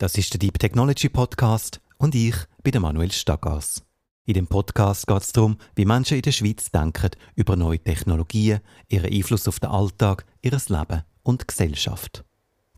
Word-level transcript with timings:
Das 0.00 0.16
ist 0.16 0.32
der 0.32 0.38
Deep 0.38 0.60
Technology 0.60 1.08
Podcast 1.08 1.80
und 1.96 2.14
ich 2.14 2.36
bin 2.62 2.70
der 2.70 2.80
Manuel 2.80 3.10
Staggers. 3.10 3.84
In 4.26 4.34
dem 4.34 4.46
Podcast 4.46 5.08
geht 5.08 5.22
es 5.22 5.32
darum, 5.32 5.58
wie 5.74 5.86
Menschen 5.86 6.18
in 6.18 6.22
der 6.22 6.30
Schweiz 6.30 6.70
denken 6.70 7.10
über 7.34 7.56
neue 7.56 7.80
Technologien, 7.80 8.60
ihren 8.86 9.12
Einfluss 9.12 9.48
auf 9.48 9.58
den 9.58 9.70
Alltag, 9.70 10.24
ihr 10.40 10.52
Leben 10.52 11.02
und 11.24 11.48
Gesellschaft. 11.48 12.24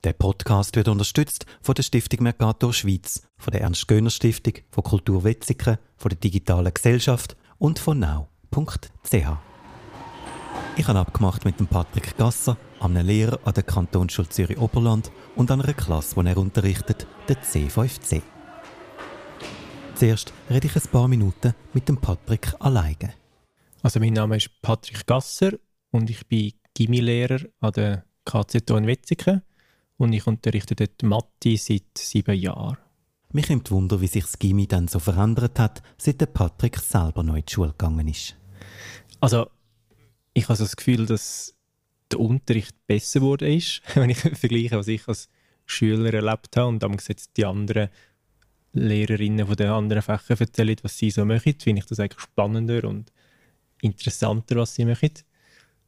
Der 0.03 0.15
Podcast 0.15 0.77
wird 0.77 0.89
unterstützt 0.89 1.45
von 1.61 1.75
der 1.75 1.83
Stiftung 1.83 2.23
Mercator 2.23 2.73
Schweiz, 2.73 3.21
von 3.37 3.51
der 3.51 3.61
Ernst-Göhner-Stiftung, 3.61 4.55
von 4.71 4.85
Kultur 4.85 5.23
Wetzikon, 5.23 5.77
von 5.99 6.09
der 6.09 6.19
Digitalen 6.19 6.73
Gesellschaft 6.73 7.37
und 7.59 7.79
von 7.79 7.99
now.ch. 7.99 9.50
Ich 10.77 10.87
habe 10.89 10.99
abgemacht 10.99 11.45
mit 11.45 11.61
dem 11.61 11.67
Patrick 11.67 12.17
Gasser, 12.17 12.57
einem 12.81 13.07
Lehrer 13.07 13.39
an 13.45 13.55
der 13.55 13.63
Kantonsschule 13.63 14.29
Zürich-Oberland 14.29 15.11
und 15.37 15.51
an 15.51 15.61
einer 15.61 15.75
Klasse, 15.75 16.15
die 16.21 16.27
er 16.27 16.39
unterrichtet, 16.39 17.07
der 17.29 17.37
C5C. 17.43 18.23
Zuerst 19.95 20.33
rede 20.49 20.67
ich 20.67 20.77
ein 20.77 20.91
paar 20.91 21.09
Minuten 21.09 21.55
mit 21.75 21.89
dem 21.89 21.99
Patrick 21.99 22.55
alleine. 22.59 23.13
Also 23.83 24.01
mein 24.01 24.15
Name 24.15 24.39
ist 24.39 24.51
Patrick 24.63 25.07
Gasser 25.07 25.53
und 25.91 26.09
ich 26.09 26.27
bin 26.27 26.53
Gimmi-Lehrer 26.75 27.41
an 27.61 27.73
der 27.73 28.05
KZO 28.25 28.77
in 28.77 28.87
Wetzikon 28.87 29.43
und 29.99 30.13
ich 30.15 30.27
unterrichte 30.27 30.75
dort 30.75 31.03
Mathe 31.03 31.57
seit 31.59 31.99
sieben 31.99 32.37
Jahren. 32.37 32.79
Mich 33.33 33.49
nimmt 33.49 33.71
Wunder, 33.71 34.01
wie 34.01 34.07
sich 34.07 34.25
das 34.25 34.39
Gimmi 34.39 34.67
dann 34.67 34.89
so 34.89 34.99
verändert 34.99 35.59
hat, 35.59 35.83
seit 35.99 36.21
der 36.21 36.27
Patrick 36.27 36.79
selber 36.79 37.23
neu 37.23 37.37
in 37.37 37.45
die 37.47 37.53
Schule 37.53 37.71
gegangen 37.71 38.09
ist. 38.09 38.35
Also 39.21 39.51
ich 40.35 40.49
habe 40.49 40.59
das 40.59 40.77
Gefühl, 40.77 41.07
dass 41.07 41.55
der 42.11 42.21
Unterricht 42.21 42.75
besser 42.87 43.21
geworden 43.21 43.53
ist, 43.53 43.83
wenn 43.95 44.11
ich 44.11 44.19
vergleiche, 44.19 44.77
was 44.77 44.89
ich 44.89 45.07
als 45.09 45.29
Schüler 45.67 46.13
erlebt 46.13 46.57
habe 46.57 46.69
und 46.69 46.83
dann 46.83 46.97
jetzt 47.07 47.37
die 47.37 47.45
anderen 47.45 47.89
Lehrerinnen 48.73 49.47
von 49.47 49.57
den 49.57 49.69
anderen 49.69 50.03
Fächern 50.03 50.39
erzählen, 50.39 50.77
was 50.83 50.97
sie 50.97 51.11
so 51.11 51.25
machen, 51.25 51.55
finde 51.59 51.81
ich 51.81 51.87
das 51.87 52.01
eigentlich 52.01 52.21
spannender 52.21 52.89
und 52.89 53.13
interessanter, 53.83 54.57
was 54.57 54.75
sie 54.75 54.85
machen. 54.85 55.11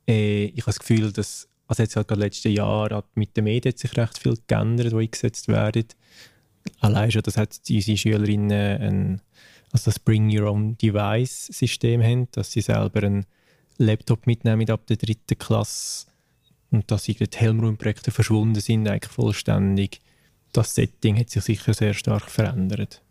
Äh, 0.08 0.44
ich 0.46 0.62
habe 0.62 0.66
das 0.66 0.78
Gefühl, 0.80 1.12
dass 1.12 1.48
also 1.68 1.82
jetzt 1.82 1.96
halt 1.96 2.08
gerade 2.08 2.20
letzten 2.20 2.52
Jahr 2.52 3.04
mit 3.14 3.36
den 3.36 3.44
Medien 3.44 3.72
hat 3.72 3.78
sich 3.78 3.96
recht 3.96 4.18
viel 4.18 4.36
geändert, 4.46 4.92
die 4.92 4.96
eingesetzt 4.96 5.48
werden. 5.48 5.86
Allein 6.80 7.10
schon, 7.10 7.22
dass 7.22 7.36
halt 7.36 7.58
unsere 7.68 7.96
Schülerinnen 7.96 8.82
ein, 8.82 9.22
also 9.72 9.86
das 9.86 9.98
Bring 9.98 10.36
Your 10.36 10.50
Own 10.50 10.76
Device 10.76 11.46
System 11.46 12.02
haben, 12.02 12.28
dass 12.32 12.52
sie 12.52 12.60
selber 12.60 13.04
einen 13.04 13.26
Laptop 13.84 14.26
mitnehmen 14.26 14.68
ab 14.70 14.86
der 14.86 14.96
dritten 14.96 15.38
Klasse 15.38 16.06
und 16.70 16.90
dass 16.90 17.04
die 17.04 17.14
Helmraumprojekte 17.14 18.10
verschwunden 18.10 18.60
sind, 18.60 18.88
eigentlich 18.88 19.12
vollständig. 19.12 20.00
Das 20.52 20.74
Setting 20.74 21.18
hat 21.18 21.30
sich 21.30 21.44
sicher 21.44 21.74
sehr 21.74 21.94
stark 21.94 22.30
verändert. 22.30 23.02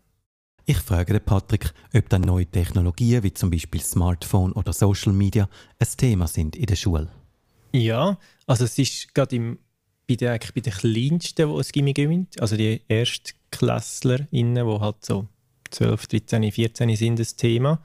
Ich 0.64 0.78
frage 0.78 1.12
den 1.12 1.24
Patrick, 1.24 1.72
ob 1.92 2.08
dann 2.08 2.22
neue 2.22 2.46
Technologien 2.46 3.22
wie 3.24 3.32
zum 3.32 3.50
Beispiel 3.50 3.80
Smartphone 3.80 4.52
oder 4.52 4.72
Social 4.72 5.12
Media 5.12 5.48
ein 5.78 5.88
Thema 5.96 6.28
sind 6.28 6.54
in 6.54 6.66
der 6.66 6.76
Schule. 6.76 7.08
Ja, 7.72 8.18
also 8.46 8.64
es 8.64 8.78
ist 8.78 9.12
gerade 9.14 9.34
im, 9.34 9.58
bei, 10.06 10.14
den, 10.14 10.38
bei 10.54 10.60
den 10.60 10.72
Kleinsten, 10.72 11.48
die 11.48 11.60
es 11.60 11.72
Gimmi 11.72 11.92
gewinnt, 11.92 12.40
also 12.40 12.56
die 12.56 12.80
ErstklässlerInnen, 12.86 14.66
die 14.66 14.80
halt 14.80 15.04
so 15.04 15.26
12, 15.70 16.06
13, 16.06 16.52
14 16.52 16.96
sind, 16.96 17.18
das 17.18 17.34
Thema. 17.34 17.82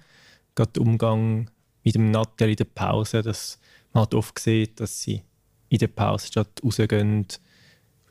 Gerade 0.53 0.73
der 0.73 0.83
Umgang 0.83 1.49
mit 1.88 1.95
dem 1.95 2.11
Nattel 2.11 2.49
in 2.49 2.57
der 2.57 2.66
Pause, 2.66 3.21
dass 3.21 3.59
man 3.93 4.03
halt 4.03 4.13
oft 4.13 4.38
sieht, 4.38 4.81
dass 4.81 5.02
sie 5.02 5.23
in 5.69 5.77
der 5.77 5.88
Pause 5.88 6.27
statt 6.27 6.61
rausgehen, 6.61 7.25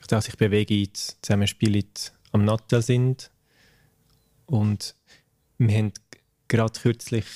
dass 0.09 0.25
sich 0.25 0.37
bewegen, 0.37 0.89
zusammenspielen, 1.21 1.85
am 2.33 2.47
Nattel 2.47 2.81
sind. 2.81 3.31
Und 4.47 4.95
wir 5.59 5.77
haben 5.77 5.93
gerade 6.49 6.81
kürzlich 6.81 7.27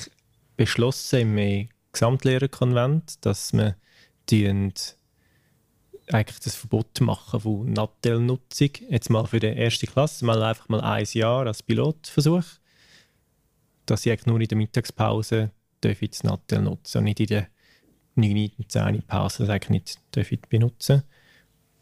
beschlossen 0.56 1.36
im 1.36 1.68
Gesamtlehrerkonvent, 1.92 3.24
dass 3.26 3.52
wir 3.52 3.76
eigentlich 6.10 6.40
das 6.40 6.54
Verbot 6.54 7.00
machen 7.02 7.40
von 7.40 7.70
Nattel-Nutzung. 7.70 8.70
Jetzt 8.88 9.10
mal 9.10 9.26
für 9.26 9.40
die 9.40 9.48
erste 9.48 9.86
Klasse, 9.86 10.24
mal 10.24 10.42
einfach 10.42 10.70
mal 10.70 10.80
ein 10.80 11.06
Jahr 11.12 11.46
als 11.46 11.62
Pilotversuch. 11.62 12.44
Dass 13.84 14.02
sie 14.02 14.10
eigentlich 14.10 14.26
nur 14.26 14.40
in 14.40 14.48
der 14.48 14.56
Mittagspause 14.56 15.50
dürfen 15.82 16.08
das 16.10 16.22
Nattel 16.22 16.62
nutzen 16.62 16.98
und 16.98 17.04
nicht 17.04 17.20
in 17.20 17.26
der 17.26 17.48
9, 18.14 18.50
10 18.68 19.02
Pause 19.02 19.44
das 19.44 19.48
eigentlich 19.50 19.70
nicht 19.70 20.00
dürfen 20.14 20.38
benutzen 20.48 21.02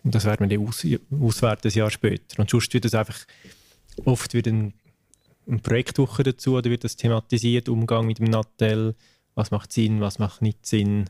Und 0.05 0.15
das 0.15 0.25
werden 0.25 0.49
wir 0.49 0.57
dann 0.57 0.67
aus, 0.67 0.87
auswerten, 1.11 1.69
ein 1.69 1.75
Jahr 1.75 1.91
später. 1.91 2.41
Und 2.41 2.51
sonst 2.51 2.73
wird 2.75 2.85
das 2.85 2.95
einfach 2.95 3.19
oft 4.05 4.35
wieder 4.35 4.51
ein, 4.51 4.75
eine 5.47 5.59
Projektwoche 5.59 6.23
dazu, 6.23 6.57
oder 6.57 6.71
wird 6.71 6.85
das 6.85 6.97
thematisiert, 6.97 7.69
Umgang 7.69 8.07
mit 8.07 8.19
dem 8.19 8.27
Nattel, 8.27 8.95
was 9.35 9.51
macht 9.51 9.73
Sinn, 9.73 10.01
was 10.01 10.19
macht 10.19 10.43
nicht 10.43 10.67
Sinn, 10.67 11.09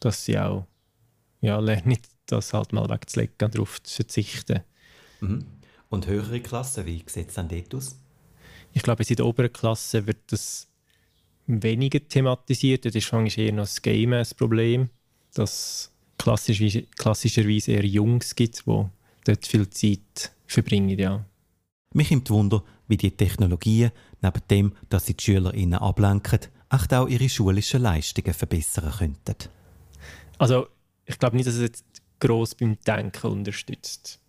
dass 0.00 0.24
sie 0.24 0.38
auch 0.38 0.66
ja, 1.40 1.58
lernen, 1.58 1.98
das 2.26 2.52
halt 2.52 2.72
mal 2.72 2.88
wegzulegen 2.88 3.34
und 3.42 3.54
darauf 3.54 3.82
zu 3.82 3.96
verzichten. 3.96 4.60
Mhm. 5.20 5.46
Und 5.88 6.06
höhere 6.06 6.40
Klassen, 6.40 6.84
wie 6.86 7.02
sieht 7.06 7.28
es 7.28 7.34
dann 7.34 7.48
dort 7.48 7.74
aus? 7.74 7.98
Ich 8.72 8.82
glaube, 8.82 9.02
in 9.02 9.16
der 9.16 9.26
oberen 9.26 9.52
Klasse 9.52 10.06
wird 10.06 10.18
das 10.26 10.67
weniger 11.48 12.06
thematisiert. 12.06 12.84
Das 12.84 12.94
ist 12.94 13.12
eigentlich 13.12 13.38
eher 13.38 13.52
noch 13.52 13.64
das 13.64 13.82
Game 13.82 14.12
ein 14.12 14.26
Problem, 14.36 14.90
dass 15.34 15.90
klassisch, 16.18 16.62
klassischerweise 16.96 17.72
eher 17.72 17.84
Jungs 17.84 18.34
gibt, 18.34 18.66
die 18.66 18.84
dort 19.24 19.46
viel 19.46 19.68
Zeit 19.70 20.32
verbringen. 20.46 20.98
Ja. 20.98 21.24
Mich 21.94 22.10
nimmt 22.10 22.30
Wunder, 22.30 22.62
wie 22.86 22.96
die 22.96 23.10
Technologien, 23.10 23.90
neben 24.20 24.42
dem, 24.50 24.72
dass 24.88 25.06
sie 25.06 25.14
die 25.14 25.24
SchülerInnen 25.24 25.78
ablenken, 25.78 26.40
auch 26.70 27.08
ihre 27.08 27.28
schulischen 27.28 27.82
Leistungen 27.82 28.34
verbessern 28.34 28.92
könnten. 28.98 29.48
Also, 30.38 30.68
ich 31.06 31.18
glaube 31.18 31.36
nicht, 31.36 31.46
dass 31.46 31.54
es 31.54 31.62
jetzt 31.62 31.84
gross 32.20 32.54
beim 32.54 32.78
Denken 32.86 33.26
unterstützt. 33.26 34.20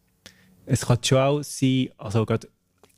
Es 0.66 0.86
kann 0.86 1.04
schon 1.04 1.18
auch 1.18 1.42
sein, 1.42 1.90
also 1.98 2.26
gerade 2.26 2.48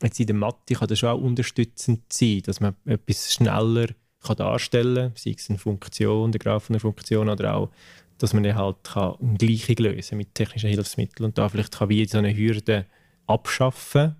jetzt 0.03 0.19
in 0.19 0.27
der 0.27 0.35
Mathe 0.35 0.75
kann 0.75 0.87
das 0.87 0.99
schon 0.99 1.09
auch 1.09 1.21
unterstützend 1.21 2.11
sein, 2.11 2.41
dass 2.45 2.59
man 2.59 2.75
etwas 2.85 3.33
schneller 3.33 3.87
kann 4.21 4.37
darstellen 4.37 5.09
kann, 5.09 5.15
sei 5.15 5.35
es 5.37 5.49
eine 5.49 5.59
Funktion, 5.59 6.31
der 6.31 6.39
Graph 6.39 6.69
einer 6.69 6.79
Funktion 6.79 7.29
oder 7.29 7.55
auch, 7.55 7.69
dass 8.17 8.33
man 8.33 8.55
halt 8.55 8.83
kann 8.83 9.15
eine 9.19 9.37
Gleichung 9.37 9.75
lösen 9.77 10.17
mit 10.17 10.35
technischen 10.35 10.69
Hilfsmitteln 10.69 11.25
und 11.25 11.37
da 11.37 11.49
vielleicht 11.49 11.73
kann 11.73 11.89
wie 11.89 12.05
so 12.05 12.19
eine 12.19 12.35
Hürde 12.35 12.85
abschaffen, 13.25 14.15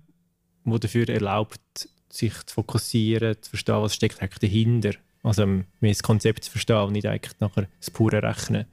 die 0.64 0.80
dafür 0.80 1.08
erlaubt, 1.08 1.88
sich 2.08 2.34
zu 2.44 2.54
fokussieren, 2.54 3.36
zu 3.40 3.50
verstehen, 3.50 3.82
was 3.82 3.94
steckt 3.94 4.20
eigentlich 4.20 4.50
dahinter. 4.50 4.92
Also 5.22 5.46
mehr 5.46 5.64
das 5.80 6.02
Konzept 6.02 6.44
zu 6.44 6.50
verstehen 6.50 6.82
und 6.82 6.92
nicht 6.92 7.06
eigentlich 7.06 7.38
nachher 7.40 7.68
das 7.78 7.90
pure 7.90 8.22
Rechnen. 8.22 8.66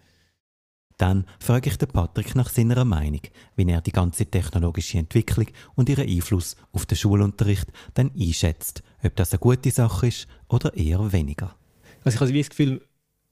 Dann 0.99 1.25
frage 1.39 1.69
ich 1.69 1.77
den 1.77 1.87
Patrick 1.87 2.35
nach 2.35 2.49
seiner 2.49 2.83
Meinung, 2.83 3.21
wie 3.55 3.71
er 3.71 3.79
die 3.79 3.93
ganze 3.93 4.25
technologische 4.25 4.97
Entwicklung 4.97 5.47
und 5.75 5.87
ihren 5.87 6.07
Einfluss 6.07 6.57
auf 6.73 6.85
den 6.85 6.97
Schulunterricht 6.97 7.67
dann 7.93 8.11
einschätzt, 8.19 8.83
ob 9.01 9.15
das 9.15 9.31
eine 9.31 9.39
gute 9.39 9.71
Sache 9.71 10.07
ist 10.07 10.27
oder 10.49 10.75
eher 10.75 11.11
weniger. 11.13 11.55
Also 12.03 12.15
ich 12.15 12.21
habe 12.21 12.38
das 12.38 12.49
Gefühl, 12.49 12.81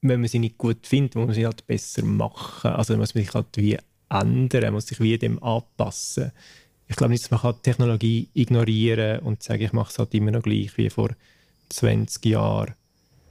wenn 0.00 0.20
man 0.20 0.28
sie 0.28 0.38
nicht 0.38 0.56
gut 0.56 0.86
findet, 0.86 1.14
muss 1.16 1.26
man 1.26 1.34
sie 1.34 1.44
halt 1.44 1.66
besser 1.66 2.04
machen. 2.06 2.70
Also 2.70 2.96
muss 2.96 3.14
man 3.14 3.24
sich 3.24 3.34
halt 3.34 3.54
wie 3.56 3.78
ändern, 4.08 4.62
man 4.62 4.72
muss 4.72 4.86
sich 4.86 5.00
wie 5.00 5.18
dem 5.18 5.42
anpassen. 5.42 6.32
Ich 6.86 6.96
glaube 6.96 7.12
nicht, 7.12 7.30
dass 7.30 7.42
man 7.42 7.62
Technologie 7.62 8.30
ignorieren 8.32 9.20
und 9.20 9.42
sagen, 9.42 9.62
ich 9.62 9.74
mache 9.74 9.90
es 9.90 9.98
halt 9.98 10.14
immer 10.14 10.30
noch 10.30 10.42
gleich 10.42 10.74
wie 10.78 10.88
vor 10.88 11.10
20 11.68 12.24
Jahren. 12.24 12.72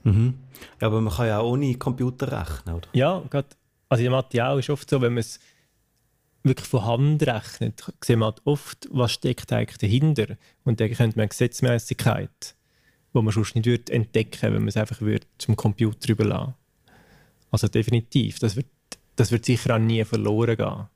Mhm. 0.04 0.34
Ja, 0.80 0.86
aber 0.86 1.00
man 1.00 1.12
kann 1.12 1.26
ja 1.26 1.40
auch 1.40 1.50
ohne 1.50 1.74
Computer 1.74 2.30
rechnen, 2.40 2.76
oder? 2.76 2.88
Ja, 2.92 3.20
gerade 3.28 3.48
also 3.88 4.04
in 4.04 4.10
Mathe 4.10 4.46
auch 4.46 4.58
ist 4.58 4.70
oft 4.70 4.88
so, 4.88 5.00
wenn 5.00 5.14
man 5.14 5.20
es 5.20 5.40
wirklich 6.42 6.68
von 6.68 6.84
Hand 6.84 7.26
rechnet, 7.26 7.84
sieht 8.02 8.16
man 8.16 8.30
halt 8.30 8.42
oft, 8.44 8.88
was 8.90 9.12
steckt 9.12 9.52
eigentlich 9.52 9.78
dahinter. 9.78 10.36
Und 10.64 10.80
dann 10.80 10.88
könnte 10.88 11.16
man 11.16 11.24
eine 11.24 11.28
Gesetzmäßigkeit, 11.28 12.54
die 13.14 13.20
man 13.20 13.32
sonst 13.32 13.54
nicht 13.54 13.66
würde 13.66 13.92
entdecken 13.92 14.52
wenn 14.52 14.62
man 14.62 14.68
es 14.68 14.76
einfach 14.76 15.00
würde 15.00 15.26
zum 15.38 15.56
Computer 15.56 16.10
überlassen 16.10 16.54
Also 17.50 17.68
definitiv, 17.68 18.38
das 18.38 18.56
wird, 18.56 18.66
das 19.16 19.32
wird 19.32 19.44
sicher 19.44 19.74
auch 19.74 19.80
nie 19.80 20.04
verloren 20.04 20.56
gehen. 20.56 20.86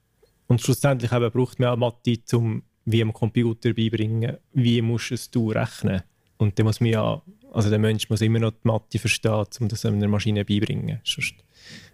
Und 0.47 0.61
schlussendlich 0.61 1.13
eben 1.13 1.31
braucht 1.31 1.59
man 1.59 1.71
auch 1.71 1.77
Mathe, 1.77 2.19
um 2.37 2.63
wie 2.85 3.03
am 3.03 3.13
Computer 3.13 3.73
beibringen, 3.73 4.39
wie 4.53 4.83
musst 4.83 5.35
du 5.35 5.51
rechnen. 5.51 6.03
Und 6.37 6.59
dann 6.59 6.67
muss 6.67 6.81
man 6.81 6.91
ja, 6.91 7.23
also 7.53 7.71
der 7.71 7.79
Mensch 7.79 8.11
muss 8.11 8.21
immer 8.21 8.41
noch 8.41 8.53
die 8.53 8.69
Mathe 8.69 8.99
verstehen, 8.99 9.47
um 9.61 9.69
das 9.69 9.87
einer 9.87 10.09
Maschine 10.09 10.45
beibringen. 10.45 11.01
Sonst 11.05 11.35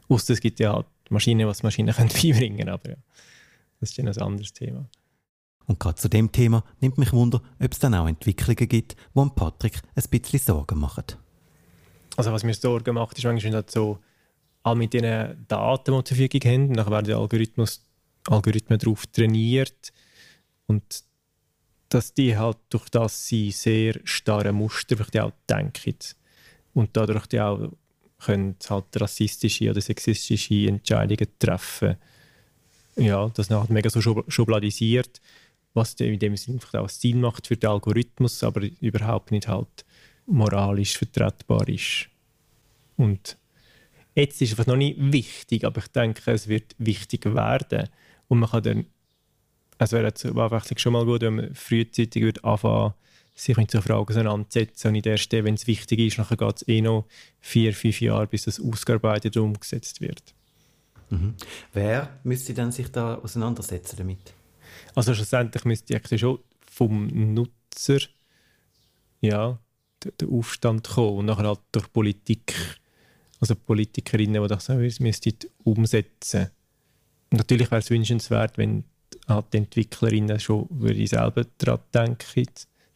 Außer 0.08 0.32
es 0.32 0.40
gibt 0.40 0.60
ja 0.60 0.74
halt 0.74 0.86
Maschinen, 1.10 1.46
was 1.46 1.62
Maschinen 1.62 1.94
können 1.94 2.08
beibringen 2.08 2.58
können, 2.58 2.70
aber 2.70 2.90
ja, 2.90 2.96
das 3.80 3.90
ist 3.90 3.98
dann 3.98 4.08
ein 4.08 4.18
anderes 4.18 4.52
Thema. 4.52 4.88
Und 5.66 5.78
gerade 5.78 5.96
zu 5.96 6.08
dem 6.08 6.32
Thema 6.32 6.64
nimmt 6.80 6.96
mich 6.96 7.12
Wunder, 7.12 7.42
ob 7.60 7.72
es 7.72 7.78
dann 7.78 7.94
auch 7.94 8.08
Entwicklungen 8.08 8.68
gibt, 8.68 8.96
die 9.14 9.30
Patrick 9.34 9.82
ein 9.94 10.04
bisschen 10.10 10.38
Sorgen 10.38 10.78
machen. 10.78 11.04
Also 12.16 12.32
was 12.32 12.42
mir 12.42 12.54
Sorgen 12.54 12.94
macht, 12.94 13.18
ist 13.18 13.24
manchmal 13.24 13.52
halt 13.52 13.70
so, 13.70 13.98
all 14.62 14.76
mit 14.76 14.94
den 14.94 15.46
Daten, 15.46 15.94
die 15.94 16.04
zur 16.04 16.16
Verfügung 16.16 16.40
haben, 16.50 16.74
dann 16.74 16.90
werden 16.90 17.06
die 17.06 17.14
Algorithmus, 17.14 17.84
Algorithmen 18.28 18.78
darauf 18.78 19.06
trainiert 19.06 19.92
und 20.66 21.04
dass 21.88 22.12
die 22.12 22.36
halt 22.36 22.58
durch 22.68 22.88
das 22.90 23.26
sie 23.26 23.50
sehr 23.50 24.00
starre 24.04 24.52
Muster 24.52 24.96
vielleicht 24.96 25.18
auch 25.18 25.32
denken 25.48 25.96
und 26.74 26.96
dadurch 26.96 27.26
die 27.26 27.40
auch 27.40 27.72
können 28.18 28.56
halt 28.68 29.00
rassistische 29.00 29.70
oder 29.70 29.80
sexistische 29.80 30.68
Entscheidungen 30.68 31.28
treffen. 31.38 31.96
Ja, 32.96 33.28
das 33.28 33.48
nachher 33.48 33.72
mega 33.72 33.90
so 33.90 34.00
schubladisiert, 34.26 35.20
was 35.72 35.94
in 35.94 36.18
dem 36.18 36.36
Sinne 36.36 36.60
auch 36.74 36.88
Sinn 36.88 37.20
macht 37.20 37.46
für 37.46 37.56
den 37.56 37.70
Algorithmus, 37.70 38.42
aber 38.42 38.62
überhaupt 38.80 39.30
nicht 39.30 39.46
halt 39.46 39.84
moralisch 40.26 40.98
vertretbar 40.98 41.68
ist. 41.68 42.08
Und 42.96 43.38
jetzt 44.14 44.42
ist 44.42 44.58
es 44.58 44.66
noch 44.66 44.76
nicht 44.76 44.96
wichtig, 44.98 45.64
aber 45.64 45.78
ich 45.78 45.88
denke, 45.88 46.32
es 46.32 46.48
wird 46.48 46.74
wichtig 46.78 47.24
werden. 47.24 47.88
Und 48.26 48.40
man 48.40 48.50
kann 48.50 48.62
dann, 48.64 48.86
es 49.78 49.92
wäre 49.92 50.06
jetzt 50.06 50.26
abwechslung 50.26 50.78
schon 50.78 50.92
mal 50.92 51.04
gut, 51.04 51.22
wenn 51.22 51.36
man 51.36 51.54
frühzeitig 51.54 52.22
würde 52.22 52.42
anfangen 52.42 52.94
sich 53.38 53.56
mit 53.56 53.70
so 53.70 53.80
Fragen 53.80 54.08
auseinandersetzen. 54.08 54.88
Und 54.88 54.94
in 54.96 55.02
der 55.02 55.16
Stelle, 55.16 55.44
wenn 55.44 55.54
es 55.54 55.66
wichtig 55.66 56.00
ist, 56.00 56.18
nachher 56.18 56.36
geht 56.36 56.56
es 56.56 56.68
eh 56.68 56.80
noch 56.80 57.06
vier, 57.40 57.72
fünf 57.72 58.00
Jahre, 58.00 58.26
bis 58.26 58.44
das 58.44 58.60
ausgearbeitet 58.60 59.36
und 59.36 59.44
umgesetzt 59.44 60.00
wird. 60.00 60.34
Mhm. 61.10 61.34
Wer 61.72 62.18
müsste 62.24 62.52
dann 62.54 62.72
sich 62.72 62.90
da 62.90 63.16
auseinandersetzen 63.16 63.96
damit? 63.96 64.34
Also 64.94 65.14
schlussendlich 65.14 65.64
müsste 65.64 65.94
eigentlich 65.94 66.20
schon 66.20 66.40
vom 66.70 67.06
Nutzer 67.34 68.00
ja, 69.20 69.58
der, 70.04 70.12
der 70.12 70.28
Aufstand 70.28 70.88
kommen 70.88 71.18
und 71.18 71.26
nachher 71.26 71.48
halt 71.48 71.60
durch 71.72 71.92
Politik, 71.92 72.54
also 73.40 73.54
Politikerinnen, 73.54 74.42
die 74.42 74.48
das 74.48 74.68
müssten 74.68 75.34
umsetzen. 75.64 76.50
Und 77.30 77.38
natürlich 77.38 77.70
wäre 77.70 77.80
es 77.80 77.90
wünschenswert, 77.90 78.58
wenn 78.58 78.84
halt 79.26 79.46
die 79.52 79.58
Entwicklerinnen 79.58 80.38
schon 80.40 80.66
würde 80.70 81.00
ich 81.00 81.10
selber 81.10 81.44
daran 81.58 81.80
denken. 81.94 82.46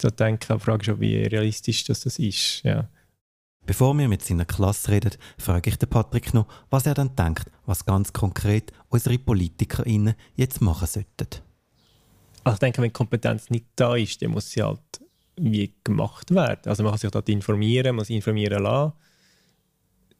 Daran 0.03 0.17
denken. 0.17 0.61
Frage 0.61 0.93
auch, 0.93 1.01
wie 1.01 1.17
realistisch 1.17 1.85
das, 1.85 2.01
das 2.01 2.19
ist. 2.19 2.63
Ja. 2.63 2.89
Bevor 3.65 3.97
wir 3.97 4.09
mit 4.09 4.23
seiner 4.23 4.45
Klasse 4.45 4.91
reden, 4.91 5.13
frage 5.39 5.71
ich 5.71 5.79
den 5.79 5.89
Patrick 5.89 6.35
noch, 6.35 6.49
was 6.71 6.87
er 6.87 6.95
dann 6.95 7.15
denkt, 7.15 7.51
was 7.65 7.85
ganz 7.85 8.13
konkret 8.13 8.73
unsere 8.89 9.19
PolitikerInnen 9.19 10.15
jetzt 10.35 10.61
machen 10.61 10.89
sollten. 10.89 11.29
Also 12.43 12.55
ich 12.55 12.59
denke, 12.61 12.79
wenn 12.79 12.89
die 12.89 12.93
Kompetenz 12.93 13.51
nicht 13.51 13.67
da 13.77 13.95
ist, 13.95 14.21
dann 14.21 14.33
muss 14.33 14.51
sie 14.51 14.63
halt 14.63 14.81
wie 15.37 15.73
gemacht 15.85 16.35
werden. 16.35 16.63
Also 16.65 16.83
man 16.83 16.93
kann 16.93 16.99
sich 16.99 17.11
dort 17.11 17.29
informieren, 17.29 17.95
man 17.95 17.97
muss 17.97 18.11
informieren 18.11 18.65
lassen. 18.65 18.93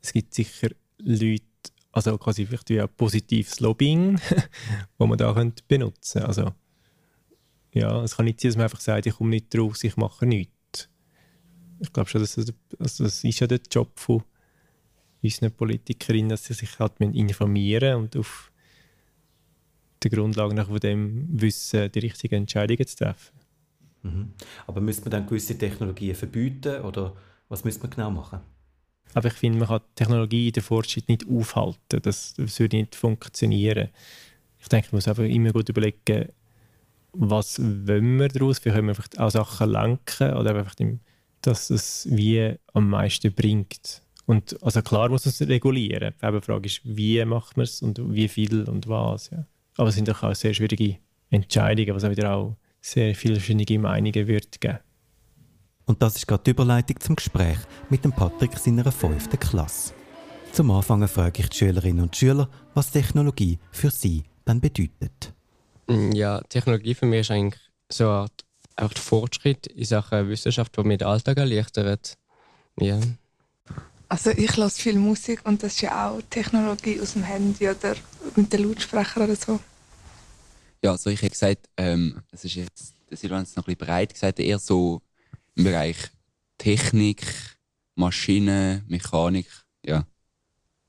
Es 0.01 0.13
gibt 0.13 0.33
sicher 0.35 0.69
Leute, 0.99 1.43
also 1.91 2.17
quasi 2.19 2.47
vielleicht 2.47 2.71
wie 2.71 2.81
ein 2.81 2.89
positives 2.89 3.59
Lobbying, 3.61 4.21
wo 4.99 5.07
man 5.07 5.19
da 5.19 5.33
könnte 5.33 5.63
benutzen 5.67 6.23
Also 6.23 6.53
ja, 7.73 8.03
es 8.03 8.17
kann 8.17 8.27
nicht 8.27 8.41
sein, 8.41 8.51
dass 8.51 8.57
man 8.57 8.65
einfach 8.65 8.81
sagt, 8.81 9.07
ich 9.07 9.15
komme 9.15 9.31
nicht 9.31 9.57
raus, 9.57 9.83
ich 9.85 9.97
mache 9.97 10.27
nichts. 10.27 10.89
Ich 11.81 11.93
glaube 11.93 12.09
schon, 12.09 12.21
dass 12.21 12.35
das, 12.35 12.53
also 12.79 13.05
das 13.05 13.25
ist 13.25 13.41
ja 13.41 13.47
der 13.47 13.61
Job 13.71 13.99
von 13.99 14.23
unseren 15.23 15.53
Politikerinnen, 15.53 16.31
dass 16.31 16.45
sie 16.45 16.55
sich 16.55 16.79
halt 16.79 17.01
informieren 17.01 17.97
und 17.97 18.17
auf 18.17 18.53
der 20.03 20.11
Grundlage 20.11 20.55
nach 20.55 20.69
dem 20.81 21.29
Wissen 21.41 21.91
die 21.93 21.99
richtigen 22.01 22.35
Entscheidungen 22.35 22.87
zu 22.87 22.97
treffen. 22.97 23.33
Mhm. 24.03 24.33
Aber 24.67 24.81
müsste 24.81 25.03
man 25.03 25.13
dann 25.13 25.27
gewisse 25.27 25.57
Technologien 25.57 26.15
verbieten 26.15 26.83
oder 26.83 27.17
was 27.49 27.65
müsste 27.65 27.83
man 27.83 27.91
genau 27.91 28.11
machen? 28.11 28.41
Aber 29.15 29.29
ich 29.29 29.35
finde, 29.35 29.59
man 29.59 29.69
kann 29.69 29.81
Technologie 29.95 30.49
in 30.49 30.53
der 30.55 30.63
Fortschritt 30.63 31.09
nicht 31.09 31.29
aufhalten. 31.29 32.01
Das, 32.03 32.35
das 32.35 32.59
würde 32.59 32.79
nicht 32.79 32.97
funktionieren. 32.97 33.91
Ich 34.59 34.69
denke, 34.69 34.89
man 34.91 34.99
muss 34.99 35.09
einfach 35.09 35.25
immer 35.25 35.53
gut 35.53 35.69
überlegen, 35.69 36.29
was 37.13 37.59
wollen 37.59 38.19
wir 38.19 38.29
daraus? 38.29 38.65
Wie 38.65 38.71
können 38.71 38.89
wir 38.89 38.95
vielleicht 38.95 39.19
auch 39.21 39.31
Sachen 39.31 39.71
lenken 39.71 40.35
oder 40.35 40.55
einfach, 40.55 40.75
dass 41.43 41.71
es 41.71 42.07
wie 42.11 42.55
am 42.73 42.89
meisten 42.89 43.33
bringt. 43.33 44.03
Und 44.27 44.63
also 44.63 44.81
klar 44.83 45.09
muss 45.09 45.27
man 45.27 45.31
es 45.31 45.49
regulieren. 45.49 46.15
Die 46.23 46.41
Frage 46.41 46.67
ist, 46.67 46.81
wie 46.85 47.23
macht 47.25 47.57
man 47.57 47.65
es 47.65 47.83
und 47.83 48.01
wie 48.15 48.29
viel 48.29 48.69
und 48.69 48.89
was. 48.89 49.31
Ja. 49.31 49.45
Aber 49.77 49.89
es 49.89 49.97
sind 49.97 50.09
doch 50.09 50.23
auch 50.23 50.35
sehr 50.35 50.55
schwierige 50.55 50.99
Entscheidungen, 51.31 51.95
was 51.95 52.05
auch 52.05 52.11
wieder 52.11 52.35
auch 52.35 52.57
sehr 52.81 53.15
viele 53.15 53.35
verschiedene 53.35 53.79
Meinungen 53.81 54.27
wird 54.27 54.61
geben. 54.61 54.79
Und 55.85 56.01
das 56.01 56.17
ist 56.17 56.27
gerade 56.27 56.45
die 56.45 56.51
Überleitung 56.51 57.01
zum 57.01 57.17
Gespräch 57.17 57.59
mit 57.91 58.05
dem 58.05 58.13
Patrick 58.13 58.57
seiner 58.57 58.91
fünften 58.93 59.39
Klasse. 59.39 59.93
Zum 60.53 60.71
Anfang 60.71 61.07
frage 61.09 61.43
ich 61.43 61.49
die 61.49 61.57
Schülerinnen 61.57 62.05
und 62.05 62.17
Schüler, 62.17 62.49
was 62.75 62.93
Technologie 62.93 63.59
für 63.73 63.91
sie 63.91 64.23
dann 64.45 64.61
bedeutet. 64.61 65.32
Mm, 65.87 66.13
ja, 66.13 66.41
Technologie 66.49 66.95
für 66.95 67.07
mich 67.07 67.21
ist 67.21 67.31
eigentlich 67.31 67.61
so 67.91 68.05
eine 68.05 68.13
Art, 68.13 68.45
Art 68.77 68.99
Fortschritt 68.99 69.67
in 69.67 69.85
Sachen 69.85 70.29
Wissenschaft, 70.29 70.77
die 70.77 70.83
mir 70.83 70.99
den 70.99 71.09
Alltag 71.09 71.37
erleichtert. 71.39 72.17
Ja. 72.79 73.01
Also 74.09 74.31
ich 74.31 74.57
höre 74.57 74.71
viel 74.71 74.99
Musik 74.99 75.41
und 75.45 75.63
das 75.63 75.75
ist 75.75 75.81
ja 75.83 76.11
auch 76.11 76.21
Technologie 76.29 77.01
aus 77.01 77.15
dem 77.15 77.23
Handy 77.23 77.69
oder 77.69 77.95
mit 78.37 78.53
den 78.53 78.69
Lautsprechern 78.69 79.25
oder 79.25 79.37
so. 79.37 79.59
Ja, 80.85 80.93
also 80.93 81.11
ich 81.11 81.23
hätte 81.23 81.31
gesagt, 81.31 81.69
ähm, 81.77 82.23
das 82.31 82.45
ist 82.45 82.57
jetzt, 82.57 82.95
der 83.09 83.17
Silvan 83.17 83.45
ist 83.45 83.57
noch 83.57 83.65
ein 83.67 83.75
bisschen 83.75 83.87
breit 83.87 84.13
gesagt, 84.13 84.41
eher 84.41 84.59
so 84.59 85.01
im 85.55 85.65
Bereich 85.65 85.97
Technik, 86.59 87.25
Maschinen, 87.95 88.85
Mechanik, 88.89 89.47
ja. 89.85 90.05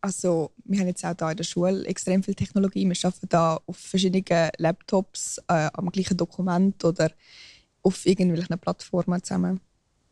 Also 0.04 0.52
wir 0.66 0.82
haben 0.82 0.88
jetzt 0.88 1.06
auch 1.06 1.16
hier 1.18 1.32
in 1.32 1.38
der 1.38 1.44
Schule 1.46 1.86
extrem 1.86 2.22
viel 2.24 2.36
Technologie. 2.36 2.86
Wir 2.86 2.98
arbeiten 3.06 3.30
da 3.30 3.58
auf 3.66 3.78
verschiedenen 3.78 4.50
Laptops 4.58 5.38
äh, 5.48 5.70
am 5.74 5.90
gleichen 5.92 6.18
Dokument 6.18 6.84
oder 6.84 7.10
auf 7.84 8.06
irgendwelchen 8.06 8.60
Plattformen 8.60 9.24
zusammen. 9.24 9.62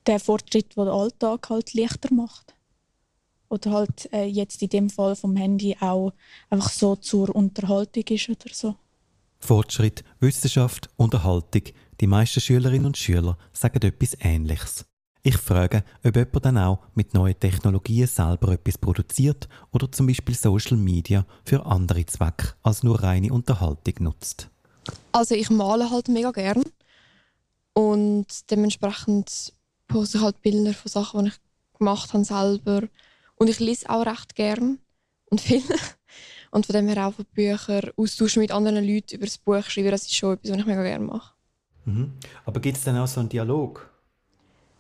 Der 0.08 0.22
Fortschritt, 0.22 0.78
der 0.78 0.86
den 0.86 0.94
Alltag 0.94 1.50
halt 1.50 1.74
leichter 1.74 2.14
macht. 2.14 2.56
Oder 3.50 3.72
halt 3.72 4.14
äh, 4.14 4.24
jetzt 4.24 4.62
in 4.62 4.70
dem 4.70 4.90
Fall 4.90 5.14
vom 5.18 5.36
Handy 5.36 5.76
auch 5.82 6.14
einfach 6.50 6.72
so 6.72 6.96
zur 6.96 7.36
Unterhaltung 7.36 8.06
ist 8.08 8.30
oder 8.30 8.54
so. 8.54 8.76
Fortschritt, 9.40 10.06
Wissenschaft, 10.22 10.90
Unterhaltung. 10.96 11.64
Die 12.00 12.08
meisten 12.08 12.40
Schülerinnen 12.40 12.86
und 12.86 12.98
Schüler 12.98 13.38
sagen 13.52 13.82
etwas 13.82 14.16
Ähnliches. 14.22 14.86
Ich 15.24 15.38
frage, 15.38 15.84
ob 16.04 16.16
jemand 16.16 16.46
dann 16.46 16.58
auch 16.58 16.80
mit 16.96 17.14
neuen 17.14 17.40
Technologien 17.40 18.08
selber 18.08 18.54
etwas 18.54 18.80
produziert 18.80 19.48
oder 19.72 19.92
zum 19.92 20.08
Beispiel 20.08 20.34
Social 20.34 20.78
Media 20.78 21.28
für 21.46 21.64
andere 21.66 22.04
Zwecke 22.08 22.56
als 22.64 22.82
nur 22.82 23.04
reine 23.04 23.32
Unterhaltung 23.32 23.94
nutzt. 24.00 24.50
Also 25.12 25.36
ich 25.36 25.52
male 25.52 25.92
halt 25.92 26.08
mega 26.08 26.32
gern 26.32 26.64
und 27.74 28.26
dementsprechend 28.50 29.54
poste 29.88 30.18
ich 30.18 30.24
halt 30.24 30.42
Bilder 30.42 30.74
von 30.74 30.90
Sachen, 30.90 31.26
die 31.26 31.30
ich 31.30 31.78
gemacht 31.78 32.14
habe 32.14 32.24
selber 32.24 32.88
und 33.36 33.48
ich 33.48 33.60
lese 33.60 33.92
auch 33.92 34.06
recht 34.08 34.34
gern 34.36 34.80
und 35.30 35.42
viel. 35.42 35.64
Und 36.54 36.66
von 36.66 36.74
dem 36.74 36.90
her 36.90 37.08
auch 37.08 37.14
von 37.14 37.24
Büchern 37.34 37.92
austauschen 37.96 38.42
mit 38.42 38.52
anderen 38.52 38.86
Leuten 38.86 39.16
über 39.16 39.26
das 39.26 39.38
Buch 39.38 39.64
schreiben, 39.64 39.92
das 39.92 40.02
ist 40.02 40.16
schon 40.16 40.34
etwas, 40.34 40.52
was 40.52 40.58
ich 40.58 40.66
mega 40.66 40.84
gerne 40.84 41.06
mache. 41.06 41.34
Mhm. 41.86 42.12
Aber 42.44 42.60
gibt 42.60 42.76
es 42.76 42.84
dann 42.84 42.98
auch 42.98 43.08
so 43.08 43.22
einen 43.22 43.30
Dialog? 43.30 43.91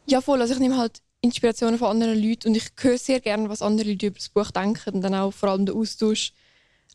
Ja, 0.06 0.22
voll. 0.22 0.42
Also 0.42 0.54
ich 0.54 0.60
nehme 0.60 0.78
halt 0.78 1.02
Inspirationen 1.22 1.78
von 1.78 1.90
anderen 1.90 2.22
Leuten 2.22 2.50
und 2.50 2.58
ich 2.58 2.70
höre 2.80 2.98
sehr 2.98 3.20
gerne, 3.20 3.50
was 3.50 3.62
andere 3.62 3.90
Leute 3.90 4.08
über 4.08 4.18
das 4.18 4.30
Buch 4.30 4.52
denken 4.52 4.96
und 4.96 5.02
dann 5.02 5.16
auch 5.16 5.32
vor 5.32 5.50
allem 5.50 5.66
den 5.66 5.76
Austausch. 5.76 6.34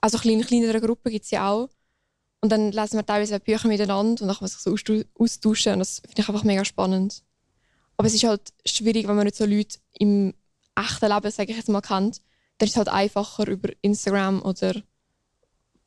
Also 0.01 0.19
in 0.29 0.43
kleineren 0.43 0.81
Gruppen 0.81 1.11
gibt 1.11 1.25
es 1.25 1.31
ja 1.31 1.51
auch. 1.51 1.69
Und 2.41 2.51
dann 2.51 2.71
lesen 2.71 2.99
wir 2.99 3.07
teilweise 3.07 3.41
Bücher 3.41 3.69
miteinander 3.69 4.23
und 4.23 4.29
dann 4.29 4.37
kann 4.37 4.39
man 4.41 4.51
sich 4.51 4.61
so 4.61 4.75
austauschen 5.19 5.73
und 5.73 5.79
das 5.79 6.01
finde 6.01 6.21
ich 6.21 6.29
einfach 6.29 6.45
mega 6.45 6.65
spannend. 6.65 7.23
Aber 7.97 8.07
es 8.07 8.15
ist 8.15 8.25
halt 8.25 8.53
schwierig, 8.67 9.09
wenn 9.09 9.17
man 9.17 9.25
nicht 9.25 9.37
so 9.37 9.47
Leute 9.47 9.79
im 9.99 10.35
echten 10.77 11.09
Leben, 11.09 11.31
sage 11.31 11.51
ich 11.51 11.57
jetzt 11.57 11.69
mal, 11.69 11.81
kennt 11.81 12.21
dann 12.59 12.67
ist 12.67 12.73
es 12.73 12.77
halt 12.77 12.89
einfacher, 12.89 13.47
über 13.49 13.71
Instagram 13.83 14.43
oder 14.43 14.83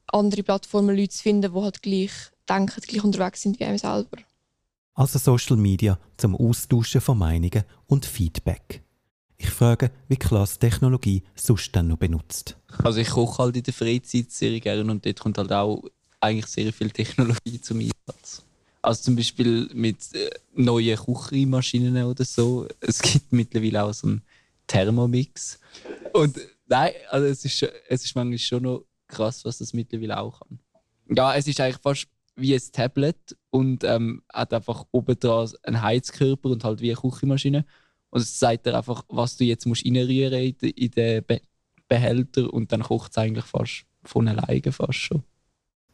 andere 0.07 0.43
Plattformen 0.43 0.95
Leute 0.95 1.09
zu 1.09 1.23
finden, 1.23 1.53
die 1.53 1.61
halt 1.61 1.81
gleich 1.81 2.11
denken, 2.47 2.81
gleich 2.81 3.03
unterwegs 3.03 3.41
sind 3.41 3.59
wie 3.59 3.65
einem 3.65 3.77
selber. 3.77 4.17
Also 4.99 5.17
Social 5.17 5.55
Media 5.55 5.97
zum 6.17 6.35
Austauschen 6.35 6.99
von 6.99 7.17
Meinungen 7.17 7.63
und 7.87 8.05
Feedback. 8.05 8.83
Ich 9.37 9.49
frage, 9.49 9.91
wie 10.09 10.17
Klasse 10.17 10.59
Technologie 10.59 11.23
sonst 11.35 11.73
dann 11.73 11.87
noch 11.87 11.95
benutzt. 11.95 12.57
Also 12.83 12.99
ich 12.99 13.07
koche 13.07 13.41
halt 13.41 13.55
in 13.55 13.63
der 13.63 13.73
Freizeit 13.73 14.29
sehr 14.29 14.59
gerne 14.59 14.91
und 14.91 15.05
dort 15.05 15.17
kommt 15.21 15.37
halt 15.37 15.53
auch 15.53 15.81
eigentlich 16.19 16.47
sehr 16.47 16.73
viel 16.73 16.91
Technologie 16.91 17.61
zum 17.61 17.79
Einsatz. 17.79 18.43
Also 18.81 19.03
zum 19.03 19.15
Beispiel 19.15 19.69
mit 19.73 20.13
äh, 20.15 20.31
neuen 20.53 20.97
Küchenmaschinen 20.97 22.03
oder 22.03 22.25
so. 22.25 22.67
Es 22.81 23.01
gibt 23.01 23.31
mittlerweile 23.31 23.85
auch 23.85 23.93
so 23.93 24.07
einen 24.07 24.21
Thermomix. 24.67 25.61
Und 26.11 26.37
Nein, 26.67 26.91
also 27.09 27.25
es 27.25 27.45
ist, 27.45 27.63
es 27.87 28.03
ist 28.03 28.15
manchmal 28.15 28.37
schon 28.37 28.63
noch 28.63 28.83
krass, 29.07 29.45
was 29.45 29.59
das 29.59 29.71
mittlerweile 29.71 30.19
auch 30.19 30.41
kann. 30.41 30.59
Ja, 31.09 31.33
es 31.35 31.47
ist 31.47 31.61
eigentlich 31.61 31.81
fast 31.81 32.05
wie 32.39 32.53
ein 32.53 32.61
Tablet 32.71 33.37
und 33.49 33.83
ähm, 33.83 34.23
hat 34.31 34.53
einfach 34.53 34.85
oben 34.91 35.19
dran 35.19 35.49
einen 35.63 35.81
Heizkörper 35.81 36.49
und 36.49 36.63
halt 36.63 36.81
wie 36.81 36.91
eine 36.91 36.99
Küchenmaschine. 36.99 37.65
Und 38.09 38.21
es 38.21 38.37
zeigt 38.37 38.65
dir 38.65 38.75
einfach, 38.75 39.03
was 39.09 39.37
du 39.37 39.43
jetzt 39.43 39.65
musst 39.65 39.85
reinrühren 39.85 40.33
in, 40.33 40.55
in 40.69 40.91
den 40.91 41.23
Be 41.25 41.41
Behälter 41.87 42.53
und 42.53 42.71
dann 42.71 42.83
kocht 42.83 43.11
es 43.11 43.17
eigentlich 43.17 43.45
fast 43.45 43.85
von 44.03 44.27
alleine 44.27 44.71
fast 44.71 44.99
schon. 44.99 45.23